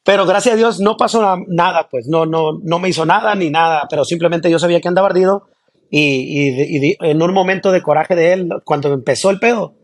[0.04, 3.36] pero gracias a Dios no pasó na- nada, pues, no, no, no me hizo nada
[3.36, 5.48] ni nada, pero simplemente yo sabía que andaba ardido
[5.90, 9.76] y, y, y en un momento de coraje de él, cuando empezó el pedo,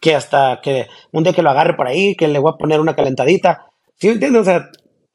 [0.00, 2.80] que hasta que un día que lo agarre por ahí, que le voy a poner
[2.80, 3.66] una calentadita,
[3.98, 4.42] ¿sí me entiendes?
[4.42, 4.70] O sea,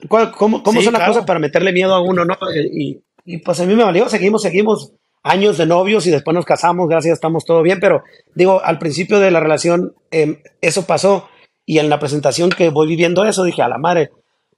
[0.07, 1.13] ¿cuál- ¿cómo, cómo Sí, son las claro.
[1.13, 2.37] cosas para meterle miedo a uno, no?
[2.71, 6.45] Y, y pues a mí me valió, seguimos, seguimos años de novios y después nos
[6.45, 8.03] casamos, gracias, estamos todo bien, pero
[8.35, 11.27] digo, al principio de la relación em, eso pasó
[11.65, 14.11] y en la presentación que voy viviendo eso dije, a la madre,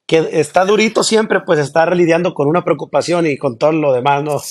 [0.08, 4.24] que está durito siempre, pues estar lidiando con una preocupación y con todo lo demás,
[4.24, 4.41] ¿no?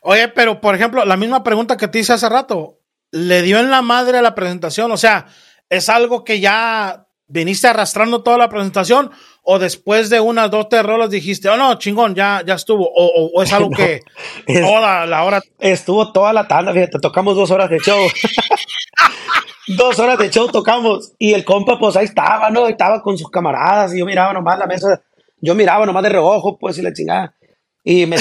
[0.00, 2.80] Oye, pero por ejemplo, la misma pregunta que te hice hace rato,
[3.12, 4.90] ¿le dio en la madre la presentación?
[4.90, 5.26] O sea,
[5.68, 9.12] ¿es algo que ya viniste arrastrando toda la presentación?
[9.44, 12.84] ¿O después de unas dos, tres rolas dijiste, oh no, chingón, ya, ya estuvo?
[12.88, 14.00] ¿O, o- o es algo No, que
[14.46, 15.40] es- toda la hora...
[15.58, 17.98] Estuvo toda la tanda, fíjate, tocamos dos horas de show.
[19.68, 21.12] dos horas de show tocamos.
[21.18, 22.66] Y el compa, pues ahí estaba, ¿no?
[22.66, 25.02] Estaba con sus camaradas y yo miraba nomás la mesa.
[25.40, 27.34] Yo miraba nomás de reojo, pues, y la chingada.
[27.84, 28.16] Y me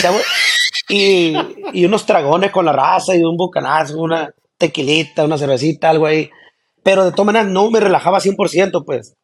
[0.90, 1.34] y,
[1.74, 6.30] y unos tragones con la raza y un bucanazo, una tequilita, una cervecita, algo ahí.
[6.84, 9.16] Pero de todas maneras no me relajaba 100%, pues.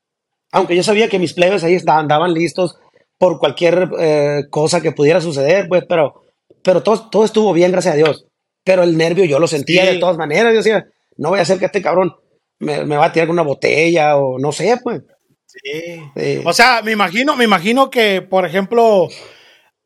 [0.51, 2.77] Aunque yo sabía que mis plebes ahí estaban, andaban listos
[3.17, 6.23] por cualquier eh, cosa que pudiera suceder, pues, pero,
[6.63, 8.25] pero todo, todo estuvo bien, gracias a Dios.
[8.63, 9.93] Pero el nervio yo lo sentía Sí.
[9.93, 10.51] de todas maneras.
[10.53, 10.86] Yo decía,
[11.17, 12.13] no voy a hacer que este cabrón
[12.60, 15.01] me, me va a tirar con una botella o no sé, pues.
[15.45, 16.41] Sí.
[16.45, 19.07] O sea, me imagino, me imagino que, por ejemplo,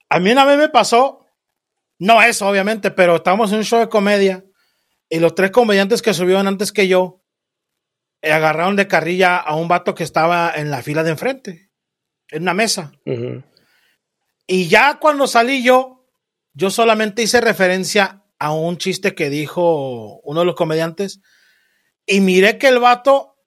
[0.10, 1.26] a mí una vez me pasó,
[2.00, 4.44] no eso, obviamente, pero estábamos en un show de comedia
[5.08, 7.21] y los tres comediantes que subieron antes que yo
[8.24, 11.72] agarraron de carrilla a un vato que estaba en la fila de enfrente,
[12.30, 12.92] en una mesa.
[14.48, 16.08] Y ya cuando salí yo,
[16.54, 21.22] yo solamente hice referencia a un chiste que dijo uno de los comediantes
[22.06, 23.38] y miré que el vato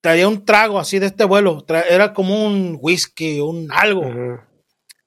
[0.00, 4.04] traía un trago así de este vuelo, era como un whisky, un algo.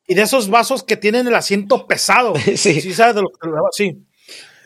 [0.07, 2.33] Y de esos vasos que tienen el asiento pesado.
[2.55, 2.81] Sí.
[2.81, 4.05] Sí, sabes de lo que sí.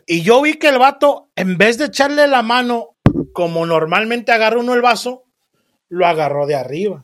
[0.06, 2.98] Y yo vi que el vato, en vez de echarle la mano,
[3.34, 5.24] como normalmente agarra uno el vaso,
[5.90, 7.04] lo agarró de arriba.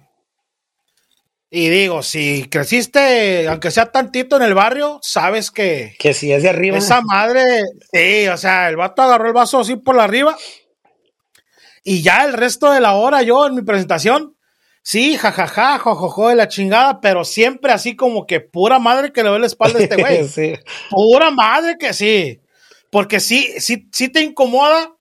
[1.50, 6.44] Y digo, si creciste, aunque sea tantito en el barrio, sabes que Que si es
[6.44, 6.78] de arriba.
[6.78, 7.62] esa madre,
[7.94, 10.36] sí, o sea, el vato agarró el vaso así por la arriba.
[11.84, 14.36] Y ya el resto de la hora, yo en mi presentación,
[14.82, 19.30] sí, jajaja, jojojo de la chingada, pero siempre así como que pura madre que le
[19.30, 20.28] doy la espalda a este güey.
[20.28, 20.54] Sí.
[20.90, 22.42] Pura madre que sí.
[22.90, 24.95] Porque sí, sí, sí te incomoda.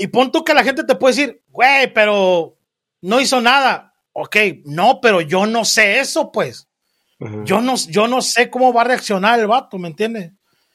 [0.00, 2.56] Y pon tú que la gente te puede decir, güey, pero
[3.02, 3.94] no hizo nada.
[4.12, 6.66] Ok, no, pero yo no sé eso, pues.
[7.44, 10.32] Yo no, yo no sé cómo va a reaccionar el vato, ¿me entiendes?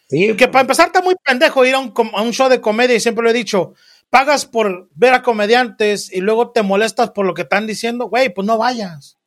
[0.08, 2.62] Sí, Que para empezar está muy pendejo ir a un, com- a un show de
[2.62, 3.74] comedia y siempre lo he dicho.
[4.12, 8.32] Pagas por ver a comediantes y luego te molestas por lo que están diciendo, güey,
[8.32, 9.18] pues no vayas.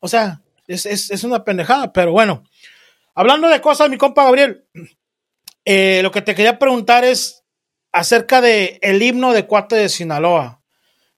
[0.00, 2.42] O sea, es, es- es una pendejada, pero bueno.
[3.14, 4.66] Hablando de cosas, mi compa Gabriel,
[5.64, 7.44] eh, lo que te quería preguntar es
[7.96, 10.60] acerca de el himno de Cuate de Sinaloa.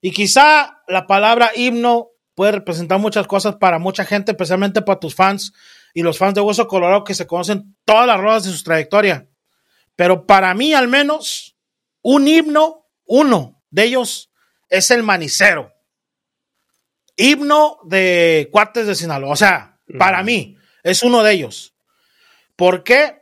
[0.01, 5.17] Y quizá la palabra himno puede representar muchas cosas para mucha gente, especialmente para tus
[5.17, 5.53] fans
[5.93, 9.29] y los fans de Hueso Colorado que se conocen todas las ruedas de su trayectoria.
[9.97, 11.57] Pero para mí, al menos,
[12.01, 14.31] un himno, uno de ellos,
[14.69, 15.73] es el manicero.
[17.17, 19.33] Himno de Cuates de Sinaloa.
[19.33, 21.75] O sea, para mí, es uno de ellos.
[22.55, 23.21] ¿Por qué?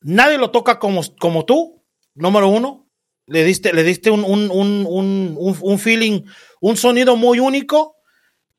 [0.00, 1.73] Nadie lo toca como, como tú,
[2.14, 2.88] número uno.
[3.26, 6.22] le diste, le diste un, un, un, un, un feeling,
[6.60, 7.96] un sonido muy único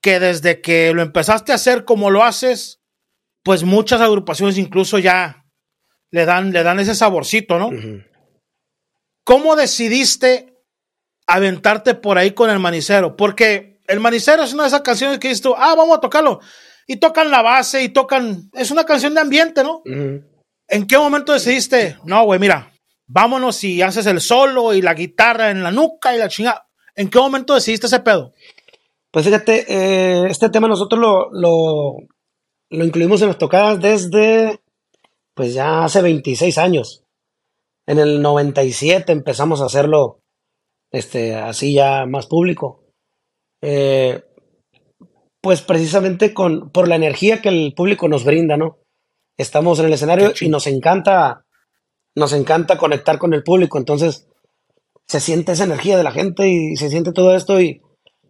[0.02, 2.82] que desde que lo empezaste a hacer como lo haces,
[3.44, 5.46] pues muchas agrupaciones incluso ya
[6.12, 7.70] le dan, le dan ese saborcito, ¿no?
[9.24, 10.54] ¿Cómo decidiste
[11.28, 13.16] aventarte por ahí con el manicero?
[13.16, 16.40] Porque el manicero es una de esas canciones que dices tú, ah, vamos a tocarlo.
[16.88, 19.82] Y tocan la base y tocan, es una canción de ambiente, ¿no?
[20.68, 22.72] ¿En qué momento decidiste, no, güey, mira,
[23.08, 26.68] vámonos y haces el solo y la guitarra en la nuca y la chingada?
[26.96, 28.34] ¿En qué momento decidiste ese pedo?
[29.12, 31.98] Pues fíjate, eh, este tema nosotros lo, lo,
[32.70, 34.60] lo, incluimos en las tocadas desde,
[35.34, 37.04] pues ya hace 26 años.
[37.88, 40.20] En el 97 empezamos a hacerlo
[40.92, 42.84] este, así ya más público.
[43.62, 44.24] Eh,
[45.42, 48.80] pues precisamente con, por la energía que el público nos brinda, ¿no?
[49.38, 51.45] Estamos en el escenario y nos encanta,
[52.16, 54.28] nos encanta conectar con el público, entonces
[55.06, 57.82] se siente esa energía de la gente y se siente todo esto y,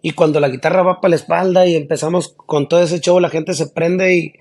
[0.02, 3.30] y cuando la guitarra va para la espalda y empezamos con todo ese show, la
[3.30, 4.34] gente se prende y,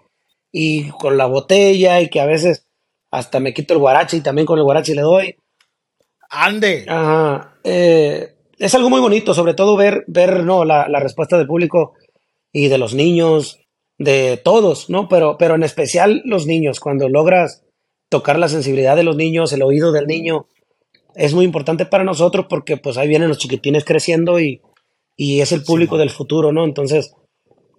[0.50, 2.66] y con la botella y que a veces
[3.11, 5.37] hasta me quito el guarache y también con el guarache le doy.
[6.30, 6.85] Ande.
[6.88, 7.59] Ajá.
[7.62, 10.64] Eh, es algo muy bonito, sobre todo ver, ver ¿no?
[10.64, 11.94] la, la, respuesta del público
[12.52, 13.59] y de los niños,
[13.98, 15.09] de todos, ¿no?
[15.09, 17.63] Pero, pero en especial los niños, cuando logras
[18.09, 20.47] tocar la sensibilidad de los niños, el oído del niño,
[21.14, 24.61] es muy importante para nosotros porque pues ahí vienen los chiquitines creciendo y,
[25.17, 26.64] y es el público del futuro, ¿no?
[26.64, 27.14] Entonces,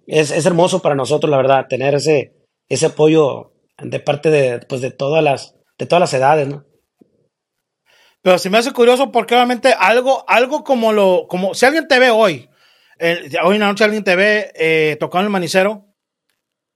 [0.06, 2.34] es, es, hermoso para nosotros, la verdad, tener ese,
[2.68, 6.64] ese apoyo de parte de, pues, de, todas las, de todas las edades, ¿no?
[8.22, 12.00] Pero si me hace curioso porque obviamente algo, algo como lo, como si alguien te
[12.00, 12.48] ve hoy,
[13.44, 15.94] hoy en la noche alguien te ve eh, tocando el manicero,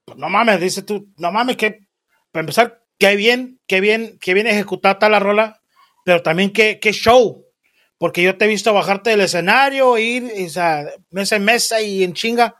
[0.05, 1.87] pues no mames, dice tú, no mames, que
[2.31, 5.59] para empezar, qué bien, qué bien, qué bien ejecutada la rola,
[6.05, 7.47] pero también qué, qué show,
[7.97, 12.03] porque yo te he visto bajarte del escenario, ir o sea, mesa en mesa y
[12.03, 12.57] en chinga.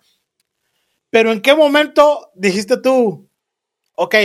[1.12, 3.30] Pero en qué momento dijiste tú,
[3.94, 4.16] ok,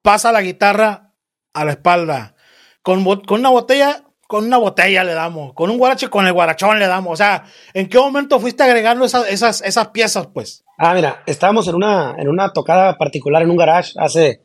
[0.00, 1.12] pasa la guitarra
[1.52, 2.34] a la espalda,
[2.80, 6.78] con, con una botella, con una botella le damos, con un guarache, con el guarachón
[6.78, 7.12] le damos.
[7.12, 10.64] O sea, ¿en qué momento fuiste agregando esas, esas, esas piezas, pues?
[10.78, 14.40] Ah, mira, estábamos en una, en una tocada particular en un garage hace,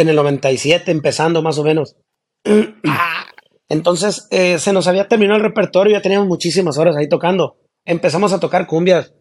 [0.00, 1.96] en el 97, empezando más o menos.
[3.68, 7.56] Entonces, eh, se nos había terminado el repertorio, ya teníamos muchísimas horas ahí tocando.
[7.84, 9.12] Empezamos a tocar cumbias.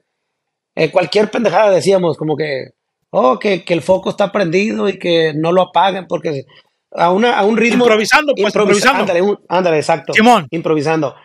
[0.75, 2.69] Eh, cualquier pendejada decíamos, como que,
[3.09, 6.45] oh, que, que, el foco está prendido y que no lo apaguen porque
[6.91, 7.85] a, una, a un ritmo.
[7.85, 9.01] Improvisando, pues, improvisando.
[9.01, 10.13] Ándale, ándale, exacto.
[10.13, 10.47] Simón.
[10.51, 11.15] Improvisando.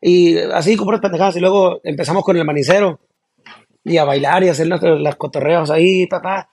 [0.00, 1.36] Y así como las pendejadas.
[1.36, 3.00] Y luego empezamos con el manicero
[3.82, 6.50] y a bailar y a hacer las, las cotorreos ahí, papá.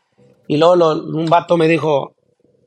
[0.47, 2.15] Y luego lo, un vato me dijo,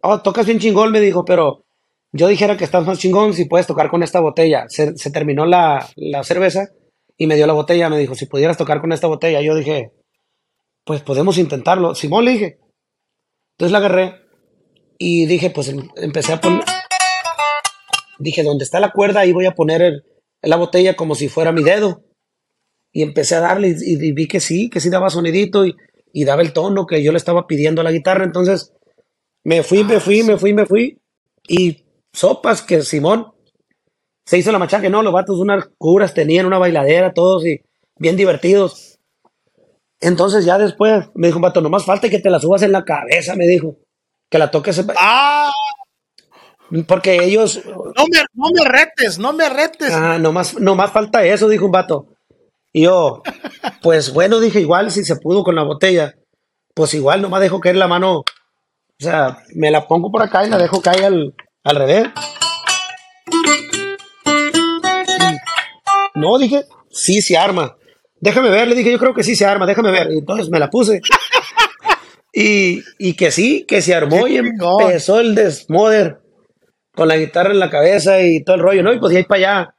[0.03, 1.65] oh, tocas bien chingón, me dijo, pero
[2.13, 4.65] yo dijera que estás más chingón si puedes tocar con esta botella.
[4.69, 6.69] Se, terminó la, la, cerveza
[7.17, 7.89] y me dio la botella.
[7.89, 9.41] Me dijo, si pudieras tocar con esta botella.
[9.41, 9.93] Yo dije,
[10.85, 11.95] pues podemos intentarlo.
[11.95, 12.59] Simón le dije.
[13.53, 14.15] Entonces la agarré
[14.99, 16.65] y dije, pues em, empecé a poner.
[18.19, 20.05] Dije, donde está la cuerda, ahí voy a poner
[20.43, 22.03] la botella como si fuera mi dedo.
[22.93, 25.77] Y empecé a darle y, vi que sí, que sí daba sonidito y,
[26.25, 28.25] daba el tono que yo le estaba pidiendo a la guitarra.
[28.25, 28.73] Entonces
[29.45, 31.01] me fui, me fui, me fui, me fui.
[31.49, 33.33] Y sopas que Simón
[34.25, 37.61] se hizo la machaca, no, los vatos unas curas tenían, una bailadera, todos y
[37.97, 38.99] bien divertidos.
[40.01, 42.85] Entonces ya después me dijo un vato, nomás falta que te la subas en la
[42.85, 43.77] cabeza, me dijo.
[44.31, 44.85] Que la toques.
[44.97, 45.51] ¡Ah!
[46.87, 47.61] Porque ellos.
[47.67, 49.93] No me, no me retes, no me retes.
[49.93, 52.07] Ah, nomás, nomás falta eso, dijo un vato.
[52.73, 53.23] Y yo,
[53.83, 56.15] pues bueno, dije, igual si se pudo con la botella,
[56.75, 58.23] pues igual nomás dejo caer la mano.
[59.01, 61.35] O sea, me la pongo por acá y la dejo caer al,
[61.65, 62.09] al revés.
[66.15, 67.77] No, dije, sí se arma.
[68.21, 70.11] Déjame ver, le dije, yo creo que sí se arma, déjame ver.
[70.13, 71.01] Y entonces me la puse.
[72.35, 76.21] y, y que sí, que se armó y empezó el desmoder
[76.95, 78.93] con la guitarra en la cabeza y todo el rollo, ¿no?
[78.93, 79.75] Y pues de ahí para allá,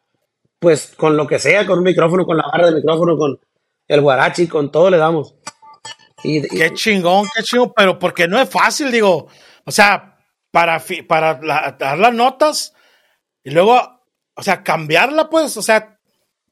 [0.59, 3.39] pues con lo que sea, con un micrófono, con la barra del micrófono, con
[3.87, 5.35] el guarachi, con todo le damos.
[6.23, 9.27] Y, qué chingón, qué chingón, pero porque no es fácil, digo,
[9.65, 10.17] o sea,
[10.51, 11.35] para, para
[11.79, 12.73] dar las notas
[13.43, 13.81] y luego,
[14.35, 15.99] o sea, cambiarla, pues, o sea,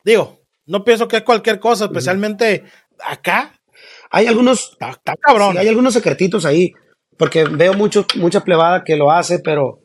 [0.04, 2.64] digo, no pienso que es cualquier cosa, especialmente
[3.04, 3.54] acá.
[4.12, 5.58] Hay algunos, está, cabrón.
[5.58, 6.74] hay algunos secretitos ahí,
[7.18, 9.82] porque veo mucho, mucha plebada que lo hace, pero,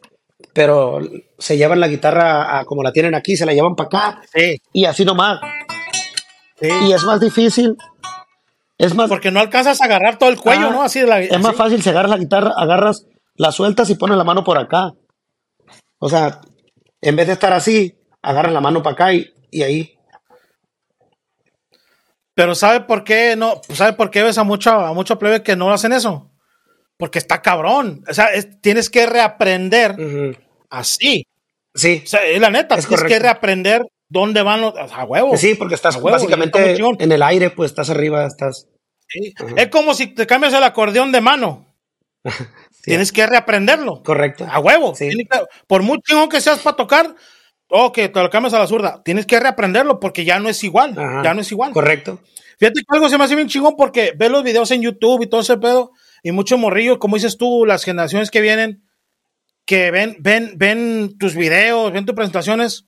[0.53, 1.01] pero
[1.39, 4.59] se llevan la guitarra a, como la tienen aquí, se la llevan para acá, sí.
[4.73, 5.41] y así nomás.
[6.61, 6.69] Sí.
[6.89, 7.77] Y es más difícil.
[8.79, 10.83] Es más, porque no alcanzas a agarrar todo el cuello, ah, ¿no?
[10.83, 11.43] Así de la, es así.
[11.43, 13.07] más fácil, se agarra la guitarra, agarras,
[13.37, 14.93] la sueltas y pones la mano por acá.
[15.99, 16.41] O sea,
[17.01, 19.95] En vez de estar así, agarras la mano para acá y, y ahí.
[22.35, 23.61] Pero ¿sabe por qué no?
[23.73, 26.33] ¿Sabe por qué ves a mucho, a plebe que no hacen eso?
[26.97, 28.03] Porque está cabrón.
[28.09, 29.95] O sea, es- tienes que reaprender
[30.71, 31.27] así.
[31.75, 34.75] Sí, O sea, es la neta, Es tienes que reaprender dónde van los.
[34.77, 35.37] A huevo.
[35.37, 38.69] sí, porque estás huevo, básicamente en el aire, pues estás arriba, estás.
[39.09, 39.35] Sí.
[39.57, 41.75] Es como si te cambias el acordeón de mano.
[42.83, 44.03] Tienes que reaprenderlo.
[44.03, 44.47] Correcto.
[44.51, 44.95] A huevo.
[44.95, 45.09] Sí.
[45.11, 45.27] Que-
[45.67, 47.15] por muy chingón que seas para tocar,
[47.69, 50.63] o que te lo cambias a la zurda, tienes que reaprenderlo porque ya no es
[50.65, 50.99] igual.
[50.99, 51.23] Ajá.
[51.25, 51.73] Ya no es igual.
[51.73, 52.21] Correcto.
[52.59, 55.27] Fíjate que algo se me hace bien chingón porque ves los videos en YouTube y
[55.27, 55.91] todo ese pedo,
[56.23, 58.85] y muchos morrillos, como dices tú, las generaciones que vienen,
[59.67, 62.87] que ven, ven, ven tus videos, ven tus presentaciones,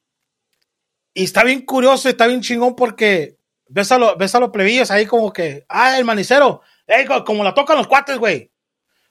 [1.17, 4.91] y está bien curioso, está bien chingón porque ves a, lo- ves a los plebillos
[4.91, 8.53] ahí como que, ah, el manicero, ey, co- como la tocan los cuates, güey.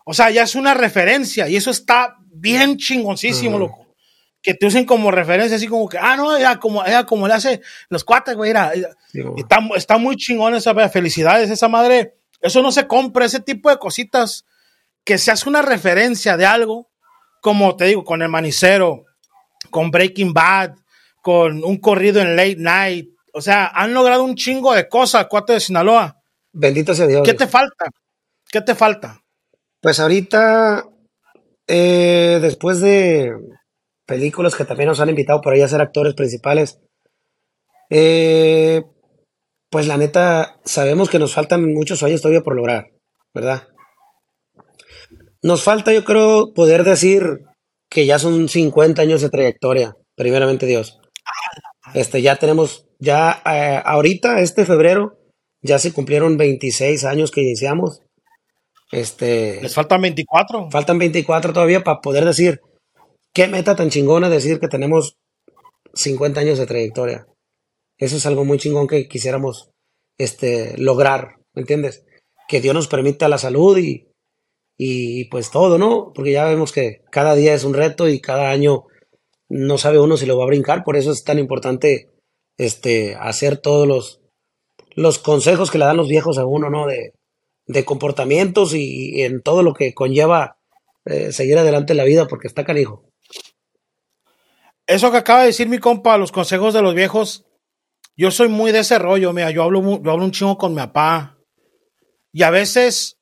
[0.05, 3.59] O sea, ya es una referencia, y eso está bien chingoncísimo, Ujú.
[3.59, 3.87] loco.
[4.41, 7.33] Que te usen como referencia, así como que, ah, no, era como, era como le
[7.33, 8.83] hace los cuates, güey, era, y
[9.37, 12.15] Está, está muy chingón esa felicidades, esa madre.
[12.39, 14.45] Eso no se compra, ese tipo de cositas
[15.03, 16.91] que se hace una referencia de algo,
[17.41, 19.05] como te digo, con el manicero,
[19.71, 20.75] con Breaking Bad,
[21.25, 23.09] con un corrido en Late Night.
[23.33, 26.21] O sea, han logrado un chingo de cosas, cuatro de Sinaloa.
[26.53, 27.23] Bendito sea Dios.
[27.25, 27.85] ¿Qué te falta?
[28.47, 29.23] ¿Qué te falta?
[29.81, 30.85] Pues ahorita,
[31.65, 33.31] eh, después de
[34.05, 36.79] películas que también nos han invitado por ahí a ser actores principales,
[37.89, 38.83] eh,
[39.71, 42.91] pues la neta, sabemos que nos faltan muchos años todavía por lograr,
[43.33, 43.67] ¿verdad?
[45.41, 47.39] Nos falta, yo creo, poder decir
[47.89, 50.99] que ya son 50 años de trayectoria, primeramente Dios.
[51.95, 55.17] Este, ya tenemos, ya eh, ahorita, este febrero,
[55.61, 58.01] ya se cumplieron 26 años que iniciamos.
[58.91, 60.69] Este, Les faltan 24.
[60.69, 62.59] Faltan 24 todavía para poder decir
[63.33, 65.17] qué meta tan chingona decir que tenemos
[65.93, 67.27] 50 años de trayectoria.
[67.97, 69.71] Eso es algo muy chingón que quisiéramos
[70.17, 72.03] este, lograr, ¿me entiendes?
[72.49, 74.09] Que Dios nos permita la salud y,
[74.77, 76.11] y pues todo, ¿no?
[76.13, 78.83] Porque ya vemos que cada día es un reto y cada año
[79.55, 82.09] no sabe uno si lo va a brincar, por eso es tan importante
[82.57, 84.21] este, hacer todos los,
[84.95, 86.87] los consejos que le dan los viejos a uno, ¿no?
[86.87, 87.13] De,
[87.65, 90.57] de comportamientos y, y en todo lo que conlleva
[91.05, 93.05] eh, seguir adelante en la vida, porque está canijo.
[94.87, 97.45] Eso que acaba de decir mi compa, los consejos de los viejos,
[98.17, 100.77] yo soy muy de ese rollo, mira, yo hablo, yo hablo un chingo con mi
[100.79, 101.37] papá
[102.33, 103.17] y a veces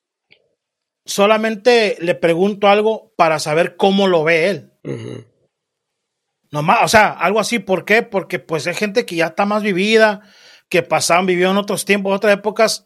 [1.06, 4.72] solamente le pregunto algo para saber cómo lo ve él.
[6.54, 8.04] Nomás, o sea, algo así, ¿por qué?
[8.04, 10.22] Porque pues hay gente que ya está más vivida,
[10.70, 12.86] que pasaron, vivió en otros tiempos, otras épocas,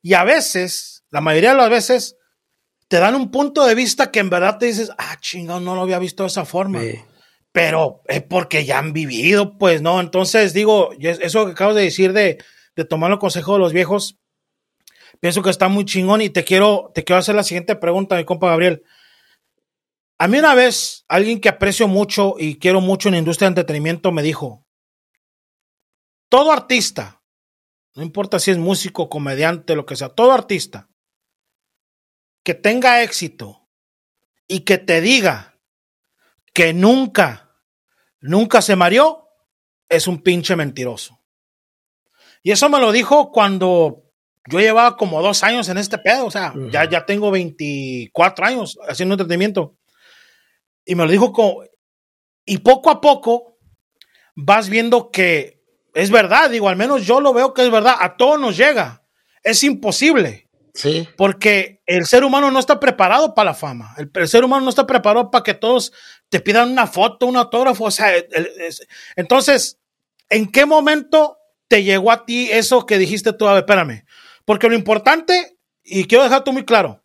[0.00, 2.16] y a veces, la mayoría de las veces,
[2.86, 5.82] te dan un punto de vista que en verdad te dices, ah, chingado, no lo
[5.82, 7.00] había visto de esa forma Sí.
[7.50, 9.98] pero es porque ya han vivido, pues, ¿no?
[9.98, 12.38] Entonces, digo, eso que acabas de decir de,
[12.76, 14.20] de tomar el consejo de los viejos,
[15.18, 18.24] pienso que está muy chingón y te quiero, te quiero hacer la siguiente pregunta, mi
[18.24, 18.84] compa Gabriel.
[20.18, 23.50] A mí una vez, alguien que aprecio mucho y quiero mucho en la industria de
[23.50, 24.66] entretenimiento me dijo,
[26.28, 27.22] todo artista,
[27.94, 30.88] no importa si es músico, comediante, lo que sea, todo artista
[32.44, 33.68] que tenga éxito
[34.46, 35.58] y que te diga
[36.52, 37.56] que nunca,
[38.20, 39.28] nunca se mareó,
[39.88, 41.20] es un pinche mentiroso.
[42.42, 44.04] Y eso me lo dijo cuando
[44.48, 48.78] yo llevaba como dos años en este pedo, o sea, ya, ya tengo 24 años
[48.86, 49.78] haciendo entretenimiento.
[50.84, 51.62] Y me lo dijo como,
[52.44, 53.58] y poco a poco
[54.36, 55.62] vas viendo que
[55.94, 59.02] es verdad, digo, al menos yo lo veo que es verdad, a todos nos llega,
[59.42, 60.48] es imposible.
[60.76, 63.94] Sí, Porque el ser humano no está preparado para la fama.
[63.96, 65.92] El, el ser humano no está preparado para que todos
[66.28, 67.84] te pidan una foto, un autógrafo.
[67.84, 69.78] O sea, el- el- es- entonces,
[70.28, 73.46] ¿en qué momento te llegó a ti eso que dijiste tú?
[73.46, 74.04] A ver, espérame.
[74.44, 77.04] Porque lo importante, y quiero dejarte muy claro,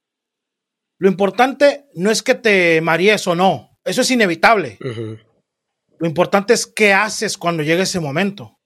[0.98, 3.69] lo importante no es que te marees o no.
[3.90, 4.78] Eso es inevitable.
[5.98, 8.60] Lo importante es qué haces cuando llegue ese momento.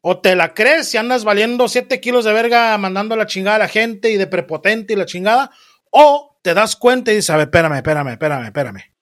[0.00, 3.58] O te la crees si andas valiendo 7 kilos de verga mandando la chingada a
[3.58, 5.50] la gente y de prepotente y la chingada.
[5.90, 8.94] O te das cuenta y dices, a ver, espérame, espérame, espérame, espérame.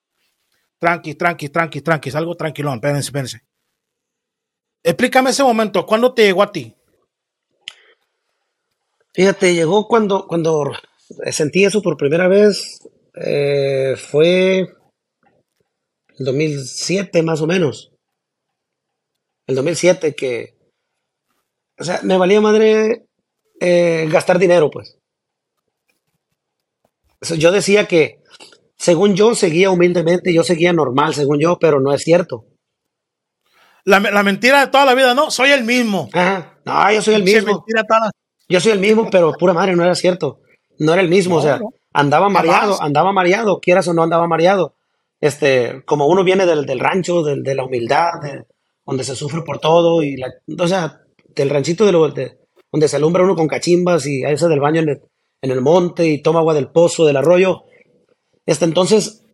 [0.78, 3.42] Tranqui, tranqui, tranqui, tranqui, algo tranquilón, espérense, espérense.
[4.82, 6.74] Explícame ese momento, ¿cuándo te llegó a ti?
[9.12, 10.72] Fíjate, llegó cuando, cuando
[11.30, 14.79] sentí eso por primera vez, eh, fue
[16.20, 17.90] el 2007 más o menos.
[19.46, 20.54] El 2007 que,
[21.78, 23.06] o sea, me valía madre
[23.58, 24.98] eh, gastar dinero, pues.
[27.22, 28.22] O sea, yo decía que
[28.76, 32.44] según yo, seguía humildemente, yo seguía normal, según yo, pero no es cierto.
[33.84, 36.10] La, la mentira de toda la vida, no, soy el mismo.
[36.12, 36.58] Ajá.
[36.66, 37.64] No, yo soy el mismo.
[38.48, 40.40] Yo soy el mismo, pero pura madre, no era cierto.
[40.78, 41.60] No era el mismo, o sea,
[41.94, 44.74] andaba mareado, andaba mareado, quieras o no andaba mareado.
[45.20, 48.12] Este, como uno viene del, del rancho, del, de la humildad,
[48.86, 51.02] donde se sufre por todo, y la, o sea,
[51.34, 52.38] del ranchito de, lo, de
[52.72, 55.02] donde se alumbra uno con cachimbas y a ese del baño en el,
[55.42, 57.64] en el monte y toma agua del pozo, del arroyo.
[58.46, 59.24] Este, entonces,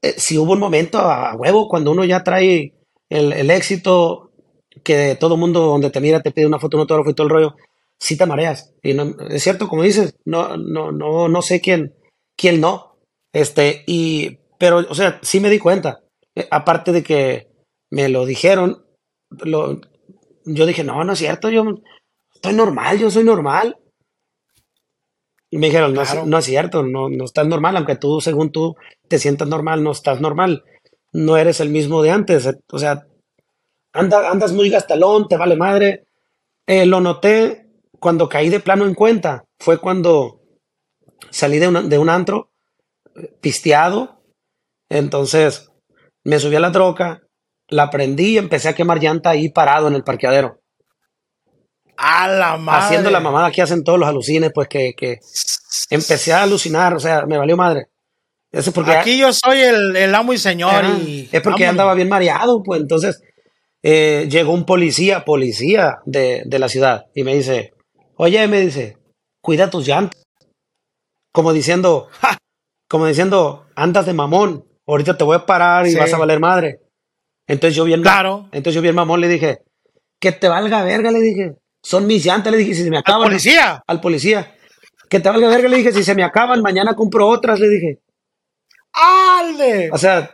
[0.00, 2.74] eh, si hubo un momento a, huevo cuando uno ya trae
[3.08, 4.30] el, el éxito,
[4.82, 7.32] que todo mundo donde te mira te pide una foto, un autógrafo y todo el
[7.32, 7.56] rollo,
[7.98, 8.74] sí te mareas.
[8.82, 11.94] Y no, es cierto, como dices, no, no, no, no sé quién,
[12.36, 12.96] quién no.
[13.32, 16.04] Este, y, pero, o sea, sí me di cuenta.
[16.36, 17.48] Eh, aparte de que
[17.90, 18.86] me lo dijeron,
[19.28, 19.80] lo,
[20.44, 21.64] yo dije, no, no es cierto, yo
[22.32, 23.76] estoy normal, yo soy normal.
[25.50, 28.76] Y me dijeron, no, no es cierto, no, no estás normal, aunque tú, según tú,
[29.08, 30.62] te sientas normal, no estás normal.
[31.10, 32.48] No eres el mismo de antes.
[32.70, 33.08] O sea,
[33.92, 36.06] andas muy gastalón, te vale madre.
[36.68, 37.66] Eh, lo noté
[37.98, 39.44] cuando caí de plano en cuenta.
[39.58, 40.40] Fue cuando
[41.30, 42.52] salí de, de un antro
[43.40, 44.21] pisteado.
[44.92, 45.70] Entonces
[46.22, 47.22] me subí a la troca,
[47.68, 50.60] la prendí y empecé a quemar llanta ahí parado en el parqueadero.
[51.96, 52.84] A la madre.
[52.84, 55.18] Haciendo la mamada que hacen todos los alucines, pues que, que
[55.88, 57.86] empecé a alucinar, o sea, me valió madre.
[58.50, 60.84] Eso porque Aquí yo soy el, amo y señor.
[60.84, 63.22] y es porque andaba bien mareado, pues entonces
[63.82, 67.72] eh, llegó un policía, policía de, de, la ciudad, y me dice,
[68.16, 68.98] oye, me dice,
[69.40, 70.22] cuida tus llantas.
[71.32, 72.08] Como diciendo,
[72.88, 76.80] como diciendo, andas de mamón, ahorita te voy a parar y vas a valer madre.
[77.46, 78.48] Entonces yo bien, claro.
[78.52, 79.62] entonces yo bien mamón le dije,
[80.20, 83.22] que te valga verga, le dije, son mis llantas, le dije, si se me acaban.
[83.22, 83.82] ¿Al policía?
[83.86, 84.54] Al policía.
[85.08, 87.98] Que te valga verga, le dije, si se me acaban, mañana compro otras, le dije.
[88.92, 89.90] ¡Alde!
[89.92, 90.30] O sea,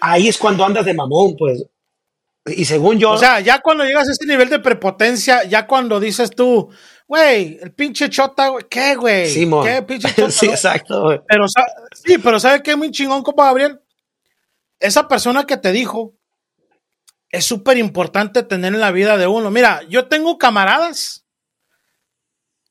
[0.00, 1.64] ahí es cuando andas de mamón, pues.
[2.46, 3.12] Y según yo.
[3.12, 6.70] O sea, ya cuando llegas a este nivel de prepotencia, ya cuando dices tú,
[7.10, 9.28] güey, el pinche chota, güey, ¿qué, güey?
[9.28, 10.30] Sí, ¿Qué pinche chota?
[10.30, 11.20] sí, exacto, güey.
[11.26, 11.46] Pero,
[11.92, 13.80] sí, pero ¿sabes qué, mi chingón, compa Gabriel?
[14.78, 16.14] Esa persona que te dijo,
[17.28, 19.50] es súper importante tener en la vida de uno.
[19.50, 21.26] Mira, yo tengo camaradas.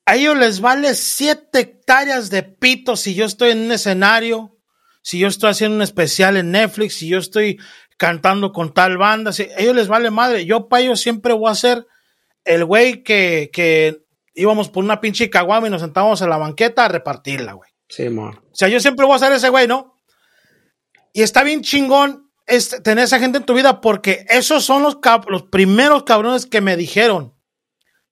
[0.06, 4.56] A ellos les vale siete hectáreas de pito si yo estoy en un escenario,
[5.02, 7.60] si yo estoy haciendo un especial en Netflix, si yo estoy
[7.98, 10.46] cantando con tal banda, si, a ellos les vale madre.
[10.46, 11.86] Yo para ellos siempre voy a ser
[12.46, 14.02] el güey que, que
[14.34, 17.70] íbamos por una pinche caguama y nos sentábamos en la banqueta a repartirla, güey.
[17.88, 18.42] Sí, amor.
[18.46, 19.96] O sea, yo siempre voy a ser ese güey, ¿no?
[21.12, 24.98] Y está bien chingón es tener esa gente en tu vida porque esos son los,
[25.28, 27.34] los primeros cabrones que me dijeron,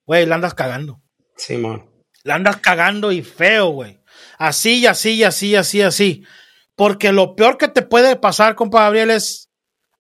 [0.07, 1.03] güey, la andas cagando.
[1.37, 1.91] Sí, man.
[2.23, 4.01] La andas cagando y feo, güey.
[4.39, 6.25] Así y así y así y así así.
[6.77, 9.51] Porque lo peor que te puede pasar, compa Gabriel, es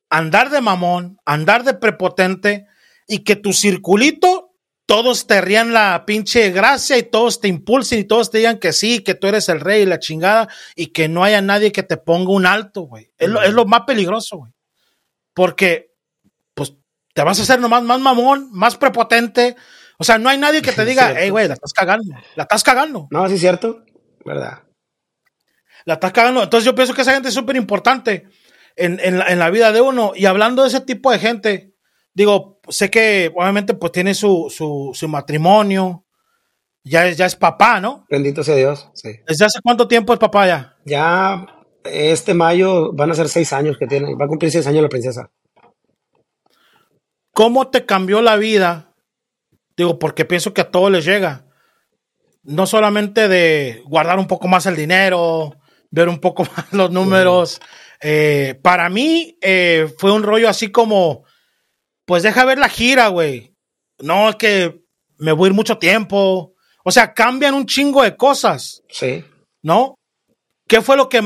[0.08, 2.66] andar de mamón, andar de prepotente
[3.08, 4.47] y que tu circulito
[4.88, 8.72] todos te rían la pinche gracia y todos te impulsen y todos te digan que
[8.72, 11.82] sí, que tú eres el rey y la chingada y que no haya nadie que
[11.82, 13.12] te ponga un alto, güey.
[13.18, 14.52] Es, lo, más peligroso, güey.
[15.34, 15.94] Porque,
[16.54, 16.72] pues,
[17.12, 19.56] te vas a hacer nomás más mamón, más prepotente.
[19.98, 22.64] O sea, no hay nadie que te diga, hey, güey, la estás cagando, la estás
[22.64, 23.08] cagando.
[23.10, 23.84] No, sí es cierto,
[24.24, 24.62] ¿verdad?
[25.84, 26.42] La estás cagando.
[26.42, 28.26] Entonces yo pienso que esa gente es súper importante
[28.74, 30.12] en, en, en la vida de uno.
[30.16, 31.74] Y hablando de ese tipo de gente,
[32.14, 36.04] digo, sé que obviamente pues tiene su, su, matrimonio,
[36.84, 38.06] ya es, ya es papá, ¿no?
[38.10, 39.10] Bendito sea Dios, sí.
[39.26, 40.76] ¿Desde hace cuánto tiempo es papá ya?
[40.84, 41.46] Ya
[41.84, 44.88] este mayo van a ser seis años que tiene, va a cumplir seis años la
[44.88, 45.30] princesa.
[47.32, 48.94] ¿Cómo te cambió la vida?
[49.76, 51.46] Digo, porque pienso que a todos les llega.
[52.42, 55.56] No solamente de guardar un poco más el dinero,
[55.90, 57.60] ver un poco más los números.
[58.00, 61.24] Eh, para mí eh, fue un rollo así como
[62.08, 63.54] pues deja ver la gira, güey.
[63.98, 64.80] No es que
[65.18, 66.54] me voy a ir mucho tiempo.
[66.82, 68.82] O sea, cambian un chingo de cosas.
[68.88, 69.22] Sí.
[69.62, 69.94] ¿No?
[70.66, 71.20] ¿Qué fue lo que,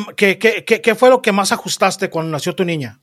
[0.97, 3.01] fue lo que más ajustaste cuando nació tu niña?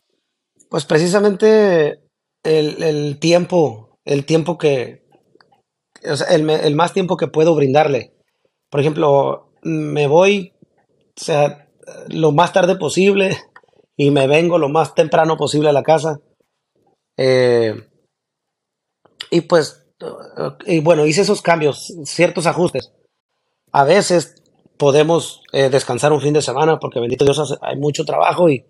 [0.69, 2.01] Pues precisamente
[2.43, 5.05] el, tiempo, el tiempo que,
[6.03, 8.13] o sea, el, el, más tiempo que puedo brindarle.
[8.69, 10.51] Por ejemplo, me voy,
[11.17, 11.69] o sea,
[12.09, 13.37] lo más tarde posible
[13.95, 16.19] y me vengo lo más temprano posible a la casa.
[17.21, 17.75] Eh,
[19.29, 19.85] y pues,
[20.65, 22.93] y bueno, hice esos cambios, ciertos ajustes.
[23.73, 24.41] A veces
[24.77, 28.65] podemos eh, descansar un fin de semana porque bendito Dios hay mucho trabajo y,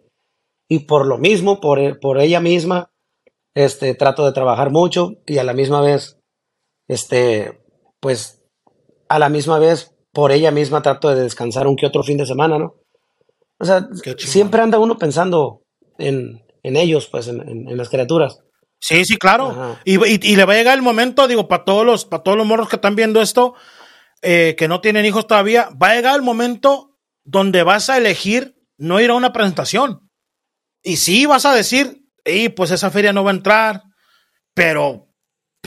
[0.68, 2.91] y por lo mismo, por, por, ella misma,
[3.54, 6.18] este, trato de trabajar mucho y a la misma vez,
[6.88, 7.62] este,
[8.00, 8.41] pues,
[9.10, 12.26] a la misma vez, por ella misma trato de descansar un que otro fin de
[12.26, 12.78] semana, ¿no?
[13.60, 13.88] O sea,
[14.18, 15.62] siempre anda uno pensando
[16.00, 18.39] en, en ellos, pues, en, en, las criaturas.
[18.80, 19.78] Sí, sí, claro.
[19.84, 22.47] Y, y, le va a llegar el momento, digo, para todos los, para todos los
[22.47, 23.55] morros que están viendo esto,
[24.22, 28.55] eh, que no tienen hijos todavía, va a llegar el momento donde vas a elegir
[28.78, 30.10] no ir a una presentación.
[30.82, 33.84] Y sí vas a decir, y pues esa feria no va a entrar,
[34.53, 35.10] pero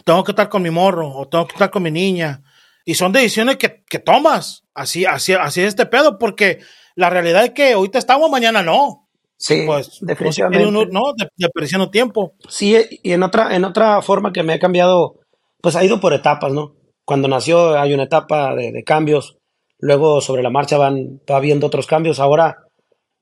[0.05, 2.43] tengo que estar con mi morro o tengo que estar con mi niña.
[2.85, 4.65] Y son decisiones que, que tomas.
[4.75, 6.61] Así, así, así es este pedo, porque
[6.95, 9.09] la realidad es que ahorita estamos, mañana no.
[9.43, 10.71] Sí, pues definitivamente.
[10.71, 12.35] no, de, tiempo.
[12.49, 15.17] Sí, y en otra, en otra forma que me ha cambiado,
[15.61, 16.77] pues ha ido por etapas, ¿no?
[17.05, 19.39] Cuando nació hay una etapa de, cambios,
[19.81, 22.21] luego sobre la marcha van, va viendo otros cambios.
[22.21, 22.59] Ahora,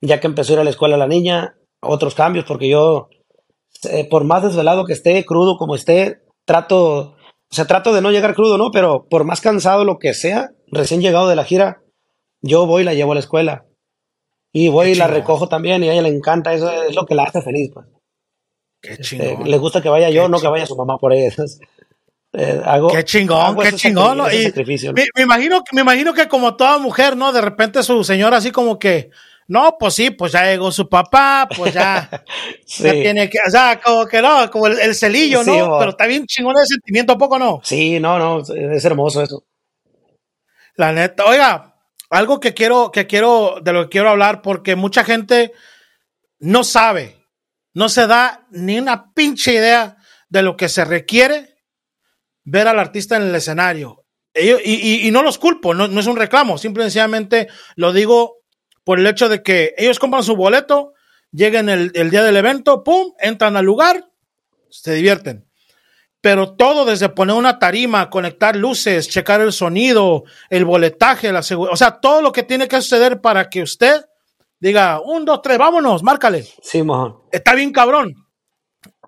[0.02, 3.08] ya que empezó a ir a la escuela la niña, otros cambios, porque yo,
[3.88, 7.16] eh, por más desvelado que esté, crudo como esté, trato, o
[7.48, 8.70] sea, trato de no llegar crudo, ¿no?
[8.72, 11.80] Pero por más cansado lo que sea, recién llegado de la gira,
[12.42, 13.64] yo voy y la llevo a la escuela.
[14.53, 17.14] Y voy y la recojo también y a ella le encanta, eso es lo que
[17.14, 17.86] la hace feliz, pues.
[18.82, 19.51] Qué este, chingón.
[19.51, 21.32] le gusta que vaya yo, no que vaya su mamá por ella.
[22.32, 24.18] Eh, qué chingón, qué chingón.
[24.18, 27.32] me, imagino, me imagino que como toda mujer, ¿no?
[27.32, 29.11] De repente su señora así como que,
[29.48, 32.24] no, pues sí, pues ya llegó su papá, pues ya,
[32.78, 35.78] tiene que, o sea, como que no, como el, celillo, ¿no?
[35.78, 37.61] Pero está bien chingón ese sentimiento, ¿a poco no?
[37.64, 39.44] Sí, no, no, es hermoso eso.
[40.76, 41.69] La neta, oiga,
[42.11, 45.52] algo que quiero, que quiero, de lo que quiero hablar, porque mucha gente
[46.38, 47.24] no sabe,
[47.72, 49.96] no se da ni una pinche idea
[50.28, 51.56] de lo que se requiere
[52.44, 54.04] ver al artista en el escenario.
[54.34, 58.40] y, no los culpo, no, no es un reclamo, simplemente lo digo
[58.84, 60.94] por el hecho de que ellos compran su boleto,
[61.32, 64.11] llegan el, día del evento, pum, entran al lugar,
[64.70, 65.49] se divierten.
[66.20, 71.72] Pero todo desde poner una tarima, conectar luces, checar el sonido, el boletaje, la seguridad,
[71.72, 74.04] o sea, todo lo que tiene que suceder para que usted
[74.60, 76.46] diga, un, dos, tres, vámonos, márcale.
[76.62, 76.82] Sí,
[77.32, 78.14] Está bien cabrón.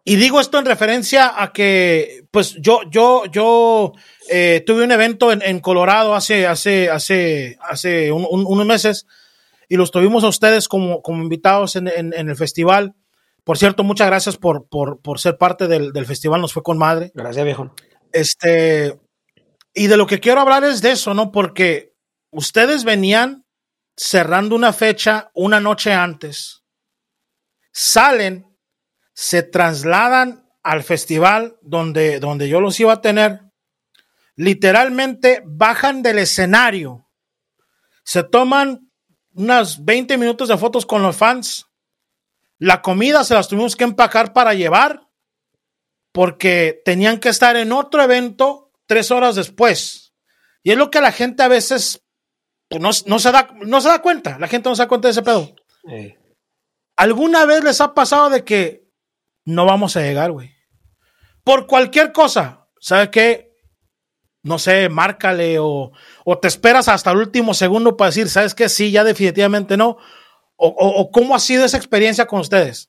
[0.05, 3.93] Y digo esto en referencia a que, pues yo, yo, yo
[4.29, 9.07] eh, tuve un evento en, Colorado hace, hace, hace, hace unos meses
[9.69, 12.95] y los tuvimos a ustedes como, como invitados en, el festival.
[13.45, 17.11] Por cierto, muchas gracias por, por, ser parte del, festival, nos fue con madre.
[17.15, 17.75] Gracias, viejo.
[18.13, 19.01] Este,
[19.75, 21.33] y de lo que quiero hablar es de eso, ¿no?
[21.33, 21.95] Porque
[22.31, 23.45] ustedes venían
[23.97, 26.63] cerrando una fecha una noche antes,
[27.73, 28.47] salen,
[29.13, 33.41] se trasladan al festival donde, donde yo los iba a tener,
[34.37, 37.09] literalmente bajan del escenario,
[38.05, 38.91] se toman
[39.35, 41.67] unas 20 minutos de fotos con los fans.
[42.63, 45.09] La comida se las tuvimos que empacar para llevar
[46.13, 50.15] porque tenían que estar en otro evento tres horas después.
[50.63, 52.05] Y es lo que la gente a veces
[52.69, 54.39] pues, no, se da, no se da cuenta.
[54.39, 55.53] La gente no se da cuenta de ese pedo.
[56.97, 58.89] ¿Alguna vez les ha pasado de que
[59.45, 60.55] no vamos a llegar, güey?
[61.43, 62.69] Por cualquier cosa.
[62.79, 63.51] ¿Sabe qué?
[64.45, 65.93] no sé, márcale o,
[66.25, 68.69] o, te esperas hasta el último segundo para decir, ¿sabes qué?
[68.69, 69.99] Sí, ya definitivamente no.
[70.65, 72.89] O, o, cómo ha sido esa experiencia con ustedes.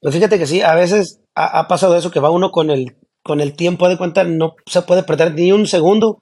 [0.00, 3.40] Pues fíjate que sí, a veces ha, pasado eso que va uno con el, con
[3.40, 6.20] el tiempo de cuenta, no se puede perder ni un segundo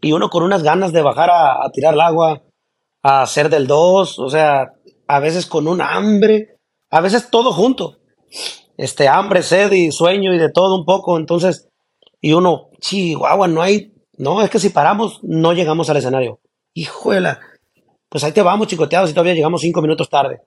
[0.00, 2.42] y uno con unas ganas de bajar a, tirar el agua,
[3.02, 4.72] a hacer del dos, o sea,
[5.08, 6.56] a veces con un hambre,
[6.90, 7.98] a veces todo junto.
[8.76, 11.68] Este hambre, sed y sueño y de todo un poco, entonces,
[12.20, 16.40] y uno, chihuahua, no hay no, es que si paramos, no llegamos al escenario.
[16.72, 17.40] Hijuela.
[18.14, 20.42] Pues ahí te vamos chicoteados y todavía llegamos cinco minutos tarde.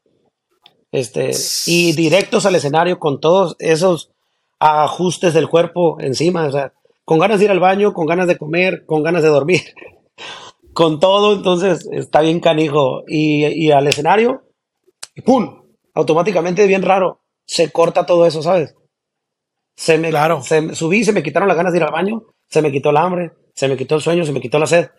[0.89, 1.31] Este,
[1.65, 4.13] y directos al escenario con todos esos
[4.57, 6.71] ajustes del cuerpo encima, o sea,
[7.03, 9.63] con ganas de ir al baño, con ganas de comer, con ganas de dormir,
[10.73, 13.03] con todo, entonces está bien canijo.
[13.05, 14.43] Y, y al escenario,
[15.13, 15.63] y ¡pum!
[15.93, 18.75] Automáticamente, bien raro, se corta todo eso, ¿sabes?
[19.75, 20.41] Se me, claro.
[20.41, 22.97] se, subí, se me quitaron las ganas de ir al baño, se me quitó el
[22.97, 24.89] hambre, se me quitó el sueño, se me quitó la sed.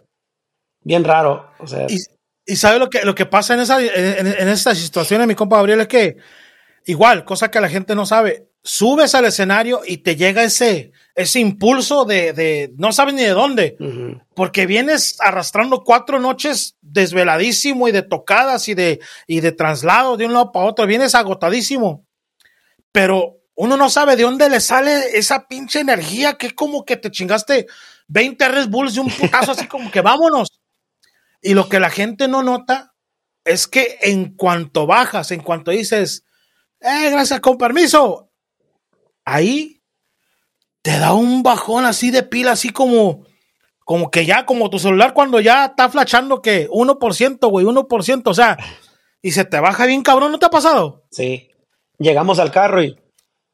[0.84, 1.46] Bien raro.
[1.60, 1.86] O sea.
[1.88, 1.96] Y,
[2.48, 5.56] y sabe lo que, lo que pasa en, esa, en, en estas situaciones, mi compa
[5.56, 6.16] Gabriel, es que
[6.86, 11.40] igual, cosa que la gente no sabe, subes al escenario y te llega ese, ese
[11.40, 13.76] impulso de, de no sabes ni de dónde,
[14.34, 20.24] porque vienes arrastrando cuatro noches desveladísimo y de tocadas y de, y de traslado de
[20.24, 22.06] un lado para otro, vienes agotadísimo,
[22.90, 27.10] pero uno no sabe de dónde le sale esa pinche energía que como que te
[27.10, 27.66] chingaste
[28.06, 30.57] 20 Red Bulls y un putazo así como que vámonos.
[31.40, 32.94] Y lo que la gente no nota
[33.44, 36.24] es que en cuanto bajas, en cuanto dices,
[36.80, 38.30] eh, gracias, con permiso,
[39.24, 39.82] ahí
[40.82, 43.24] te da un bajón así de pila, así como,
[43.84, 48.34] como que ya, como tu celular cuando ya está flashando que 1%, güey, 1%, o
[48.34, 48.58] sea,
[49.22, 51.04] y se te baja bien cabrón, ¿no te ha pasado?
[51.10, 51.50] Sí.
[51.98, 52.96] Llegamos al carro y.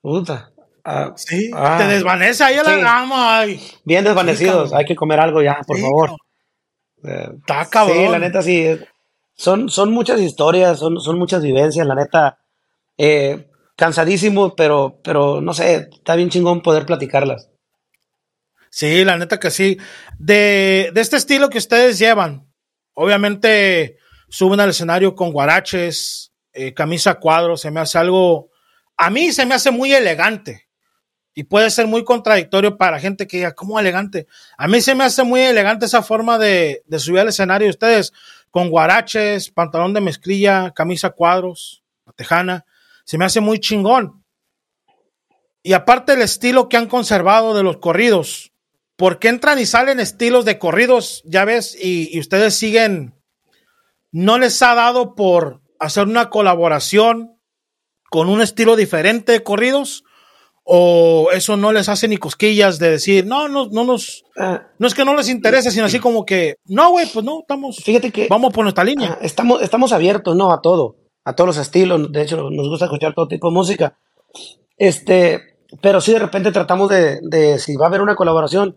[0.03, 0.53] Puta.
[0.85, 1.76] Ah, sí, ah.
[1.78, 3.45] te desvanece ahí a la gama.
[3.85, 6.11] Bien desvanecidos, hay que comer algo ya, por favor.
[7.05, 7.97] Está cabrón.
[7.99, 8.79] Sí, la neta sí.
[9.37, 12.39] Son, son muchas historias, son, son muchas vivencias, la neta.
[12.97, 17.51] Eh, cansadísimo, pero, pero no sé, está bien chingón poder platicarlas.
[18.71, 19.79] Sí, la neta que sí.
[20.19, 22.49] De, de este estilo que ustedes llevan,
[22.95, 23.99] obviamente
[24.29, 28.51] suben al escenario con guaraches, eh, camisa cuadros, se me hace algo,
[28.97, 30.69] a mí se me hace muy elegante
[31.35, 34.28] y puede ser muy contradictorio para gente que diga, ¿cómo elegante?
[34.57, 37.68] A mí se me hace muy elegante esa forma de, subir al escenario.
[37.68, 38.12] Ustedes
[38.53, 41.82] con guaraches, pantalón de mezclilla, camisa cuadros,
[42.14, 42.64] tejana,
[43.05, 44.24] se me hace muy chingón.
[45.64, 48.53] Y aparte el estilo que han conservado de los corridos,
[48.97, 53.14] porque entran y salen estilos de corridos, ya ves, y, ustedes siguen,
[54.12, 57.41] no les ha dado por hacer una colaboración
[58.09, 60.05] con un estilo diferente de corridos,
[60.65, 64.62] o eso no les hace ni cosquillas de decir, no, no, no nos, ah.
[64.79, 67.77] no es que no les interese, sino así como que, no, güey, pues no, estamos,
[67.77, 69.12] fíjate que, vamos por nuestra línea.
[69.12, 70.51] Ah, estamos, estamos abiertos, ¿no?
[70.53, 73.99] A todo, a todos los estilos, de hecho, nos gusta escuchar todo tipo de música.
[74.79, 75.41] Este,
[75.83, 78.77] pero sí de repente tratamos de, de si va a haber una colaboración,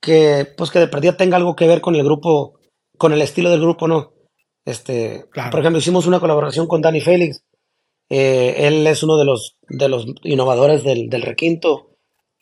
[0.00, 2.58] que pues que de perdida tenga algo que ver con el grupo,
[2.98, 4.12] con el estilo del grupo, ¿no?
[4.64, 7.44] Este, por ejemplo, hicimos una colaboración con Danny Félix.
[8.08, 11.90] Eh, él es uno de los, de los innovadores del, del requinto,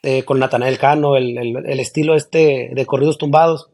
[0.03, 3.71] eh, con Natanael Cano, el, el, estilo este de corridos tumbados.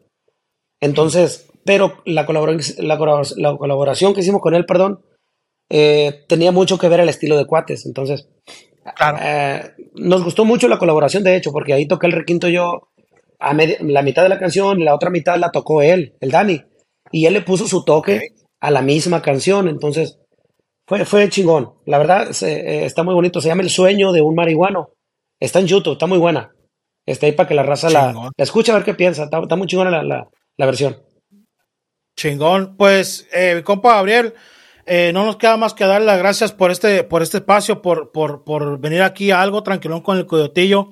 [0.81, 5.05] Entonces, pero la, colaboración, la, colaboración que hicimos con él, perdón,
[5.69, 7.85] eh, tenía mucho que ver el estilo de cuates.
[7.85, 8.29] Entonces,
[9.95, 12.91] nos gustó mucho la colaboración, de hecho, porque ahí toqué el requinto yo
[13.41, 16.63] a la mitad de la canción la otra mitad la tocó él, el Dani.
[17.11, 19.67] Y él le puso su toque a la misma canción.
[19.69, 20.21] Entonces,
[20.91, 21.75] fue, fue chingón.
[21.87, 23.41] La verdad, eh, está muy bonito.
[23.41, 24.91] Se llama El sueño de un marihuano.
[25.39, 26.51] Está en YouTube, está muy buena.
[27.07, 29.29] Está ahí para que la raza la, la, escuche a ver qué piensa.
[29.31, 31.01] Está, muy chingona la, la, la, versión.
[32.17, 32.77] Chingón.
[32.77, 34.35] Pues, eh, compa Gabriel,
[34.85, 38.11] eh, no nos queda más que dar las gracias por este, por este espacio, por,
[38.11, 40.89] por, por venir aquí a algo tranquilón con el coyotillo.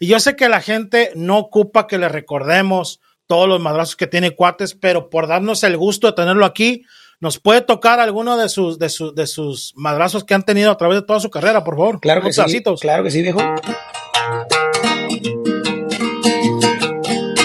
[0.00, 4.06] Y yo sé que la gente no ocupa que le recordemos todos los madrazos que
[4.06, 6.86] tiene Cuates, pero por darnos el gusto de tenerlo aquí,
[7.20, 10.76] nos puede tocar alguno de sus, de sus, de sus madrazos que han tenido a
[10.76, 12.00] través de toda su carrera, por favor.
[12.00, 12.62] Claro que sí.
[12.80, 13.40] Claro que sí, viejo.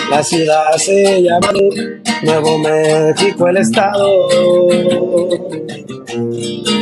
[0.10, 1.52] La ciudad se llama
[2.24, 4.28] Nuevo México, el estado.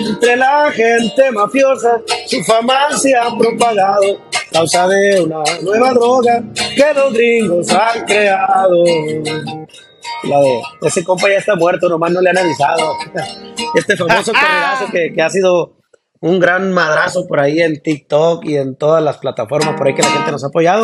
[0.09, 4.21] Entre la gente mafiosa, su fama se ha propagado
[4.51, 8.83] causa de una nueva droga que los gringos han creado.
[10.24, 12.95] La de ese compa ya está muerto, nomás no le han avisado.
[13.76, 14.32] Este famoso
[14.91, 15.78] que, que ha sido
[16.20, 20.01] un gran madrazo por ahí en TikTok y en todas las plataformas por ahí que
[20.01, 20.84] la gente nos ha apoyado.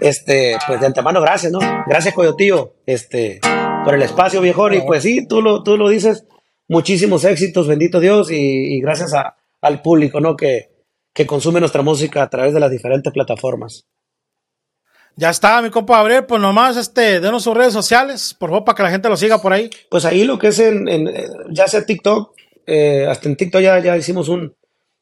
[0.00, 1.60] Este, pues de antemano, gracias, ¿no?
[1.86, 3.40] Gracias, Coyotillo, este,
[3.84, 4.74] por el espacio, viejón.
[4.74, 6.26] Y pues sí, tú lo, tú lo dices,
[6.68, 10.36] muchísimos éxitos, bendito Dios, y, gracias a, al público, ¿no?
[10.36, 10.70] Que,
[11.14, 13.86] que consume nuestra música a través de las diferentes plataformas.
[15.16, 18.76] Ya está, mi compa Gabriel, pues nomás este, denos sus redes sociales, por favor, para
[18.76, 19.68] que la gente lo siga por ahí.
[19.90, 20.86] Pues ahí lo que es en,
[21.50, 22.34] ya sea TikTok,
[22.66, 24.54] eh, hasta en TikTok ya, ya hicimos un,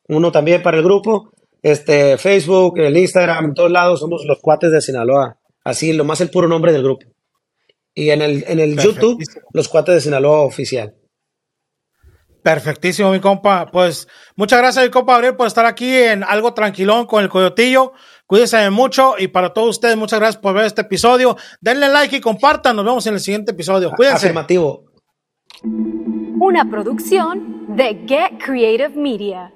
[0.08, 1.30] uno también para el grupo,
[1.62, 6.20] este, Facebook, el Instagram, en todos lados somos los cuates de Sinaloa, así, lo más
[6.20, 7.06] el puro nombre del grupo.
[7.94, 10.94] Y en el, en el YouTube, los cuates de Sinaloa oficial.
[12.42, 13.66] Perfectísimo, mi compa.
[13.70, 17.92] Pues muchas gracias, mi compa Gabriel, por estar aquí en algo tranquilón con el Coyotillo.
[18.30, 21.36] Cuídense mucho y para todos ustedes, muchas gracias por ver este episodio.
[21.60, 22.76] Denle like y compartan.
[22.76, 23.90] Nos vemos en el siguiente episodio.
[23.90, 24.26] Cuídense.
[24.26, 24.84] Afirmativo.
[25.64, 29.52] Una producción de Get Creative Media.